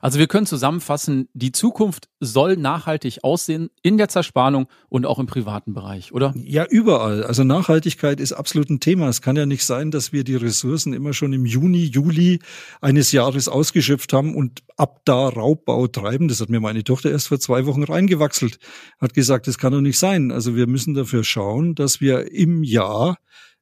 Also 0.00 0.18
wir 0.18 0.26
können 0.26 0.46
zusammenfassen, 0.46 1.28
die 1.32 1.52
Zukunft 1.52 2.08
soll 2.20 2.56
nachhaltig 2.56 3.18
aussehen 3.22 3.70
in 3.82 3.96
der 3.96 4.08
Zerspannung 4.08 4.68
und 4.88 5.06
auch 5.06 5.18
im 5.18 5.26
privaten 5.26 5.74
Bereich, 5.74 6.12
oder? 6.12 6.34
Ja, 6.36 6.64
überall. 6.66 7.24
Also 7.24 7.44
Nachhaltigkeit 7.44 8.20
ist 8.20 8.32
absolut 8.32 8.70
ein 8.70 8.80
Thema. 8.80 9.08
Es 9.08 9.22
kann 9.22 9.36
ja 9.36 9.46
nicht 9.46 9.64
sein, 9.64 9.90
dass 9.90 10.12
wir 10.12 10.24
die 10.24 10.36
Ressourcen 10.36 10.92
immer 10.92 11.12
schon 11.12 11.32
im 11.32 11.46
Juni, 11.46 11.84
Juli 11.84 12.40
eines 12.80 13.12
Jahres 13.12 13.48
ausgeschöpft 13.48 14.12
haben 14.12 14.34
und 14.34 14.62
ab 14.76 15.00
da 15.04 15.28
Raubbau 15.28 15.86
treiben. 15.86 16.28
Das 16.28 16.40
hat 16.40 16.48
mir 16.48 16.60
meine 16.60 16.84
Tochter 16.84 17.10
erst 17.10 17.28
vor 17.28 17.40
zwei 17.40 17.66
Wochen 17.66 17.82
reingewachselt, 17.82 18.58
hat 19.00 19.14
gesagt, 19.14 19.46
das 19.46 19.58
kann 19.58 19.72
doch 19.72 19.80
nicht 19.80 19.98
sein. 19.98 20.30
Also 20.30 20.56
wir 20.56 20.66
müssen 20.66 20.94
dafür 20.94 21.24
schauen, 21.24 21.74
dass 21.74 22.00
wir 22.00 22.32
im 22.32 22.62
Jahr 22.62 23.18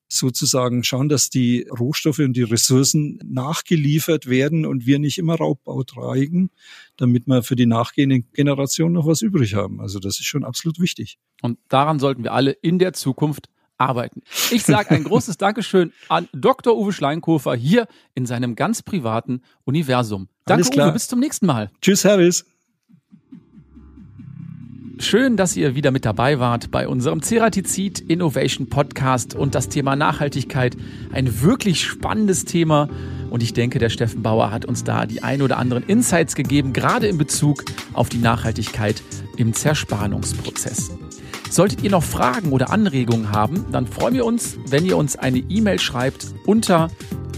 sozusagen 0.08 0.84
schauen, 0.84 1.08
dass 1.08 1.30
die 1.30 1.66
Rohstoffe 1.68 2.20
und 2.20 2.34
die 2.34 2.42
Ressourcen 2.42 3.18
nachgeliefert 3.24 4.28
werden 4.28 4.64
und 4.64 4.86
wir 4.86 4.98
nicht 4.98 5.18
immer 5.18 5.36
Raubbau 5.36 5.82
treiben, 5.82 6.50
damit 6.96 7.26
wir 7.26 7.42
für 7.42 7.56
die 7.56 7.66
nachgehenden 7.66 8.26
Generationen 8.32 8.94
noch 8.94 9.06
was 9.06 9.22
übrig 9.22 9.54
haben. 9.54 9.80
Also 9.80 9.98
das 9.98 10.18
ist 10.18 10.26
schon 10.26 10.44
absolut 10.44 10.78
wichtig. 10.78 11.18
Und 11.42 11.58
daran 11.68 11.98
sollten 11.98 12.22
wir 12.24 12.32
alle 12.32 12.52
in 12.52 12.78
der 12.78 12.92
Zukunft 12.92 13.48
arbeiten. 13.78 14.22
Ich 14.50 14.64
sage 14.64 14.90
ein 14.90 15.04
großes 15.04 15.36
Dankeschön 15.36 15.92
an 16.08 16.28
Dr. 16.32 16.76
Uwe 16.78 16.92
Schleinkofer 16.92 17.54
hier 17.54 17.86
in 18.14 18.26
seinem 18.26 18.56
ganz 18.56 18.82
privaten 18.82 19.42
Universum. 19.64 20.28
Danke, 20.46 20.68
Uwe, 20.80 20.92
bis 20.92 21.08
zum 21.08 21.20
nächsten 21.20 21.46
Mal. 21.46 21.70
Tschüss, 21.82 22.04
Harris. 22.04 22.46
Schön, 24.98 25.36
dass 25.36 25.54
ihr 25.56 25.74
wieder 25.74 25.90
mit 25.90 26.06
dabei 26.06 26.38
wart 26.40 26.70
bei 26.70 26.88
unserem 26.88 27.20
Ceratizid 27.20 28.00
Innovation 28.00 28.68
Podcast 28.68 29.34
und 29.34 29.54
das 29.54 29.68
Thema 29.68 29.94
Nachhaltigkeit. 29.94 30.74
Ein 31.12 31.42
wirklich 31.42 31.84
spannendes 31.84 32.46
Thema. 32.46 32.88
Und 33.28 33.42
ich 33.42 33.52
denke, 33.52 33.78
der 33.78 33.90
Steffen 33.90 34.22
Bauer 34.22 34.50
hat 34.50 34.64
uns 34.64 34.84
da 34.84 35.04
die 35.04 35.22
ein 35.22 35.42
oder 35.42 35.58
anderen 35.58 35.82
Insights 35.82 36.34
gegeben, 36.34 36.72
gerade 36.72 37.08
in 37.08 37.18
Bezug 37.18 37.62
auf 37.92 38.08
die 38.08 38.16
Nachhaltigkeit 38.16 39.02
im 39.36 39.52
Zerspannungsprozess. 39.52 40.90
Solltet 41.50 41.82
ihr 41.82 41.90
noch 41.90 42.02
Fragen 42.02 42.52
oder 42.52 42.70
Anregungen 42.70 43.32
haben, 43.32 43.66
dann 43.70 43.86
freuen 43.86 44.14
wir 44.14 44.24
uns, 44.24 44.58
wenn 44.66 44.86
ihr 44.86 44.96
uns 44.96 45.16
eine 45.16 45.38
E-Mail 45.38 45.78
schreibt 45.78 46.26
unter 46.46 46.88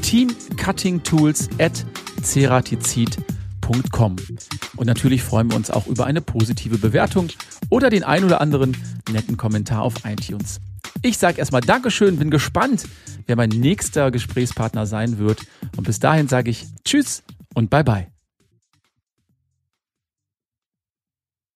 teamcuttingtools 0.03 1.49
at 1.59 1.85
ceratizid.com. 2.23 4.17
Und 4.77 4.87
natürlich 4.87 5.23
freuen 5.23 5.51
wir 5.51 5.57
uns 5.57 5.71
auch 5.71 5.87
über 5.89 6.07
eine 6.07 6.21
positive 6.21 6.79
Bewertung 6.79 7.29
oder 7.71 7.91
den 7.91 8.05
ein 8.05 8.25
oder 8.25 8.41
anderen 8.41 8.77
netten 9.11 9.37
Kommentar 9.37 9.83
auf 9.83 10.05
iTunes. 10.05 10.61
Ich 11.03 11.19
sage 11.19 11.39
erstmal 11.39 11.61
Dankeschön, 11.61 12.19
bin 12.19 12.31
gespannt, 12.31 12.87
wer 13.27 13.37
mein 13.37 13.51
nächster 13.51 14.11
Gesprächspartner 14.11 14.87
sein 14.87 15.19
wird. 15.19 15.43
Und 15.77 15.85
bis 15.85 16.01
dahin 16.01 16.29
sage 16.29 16.51
ich 16.51 16.67
Tschüss 16.85 17.23
und 17.55 17.71
Bye 17.71 17.85
bye. 17.85 18.18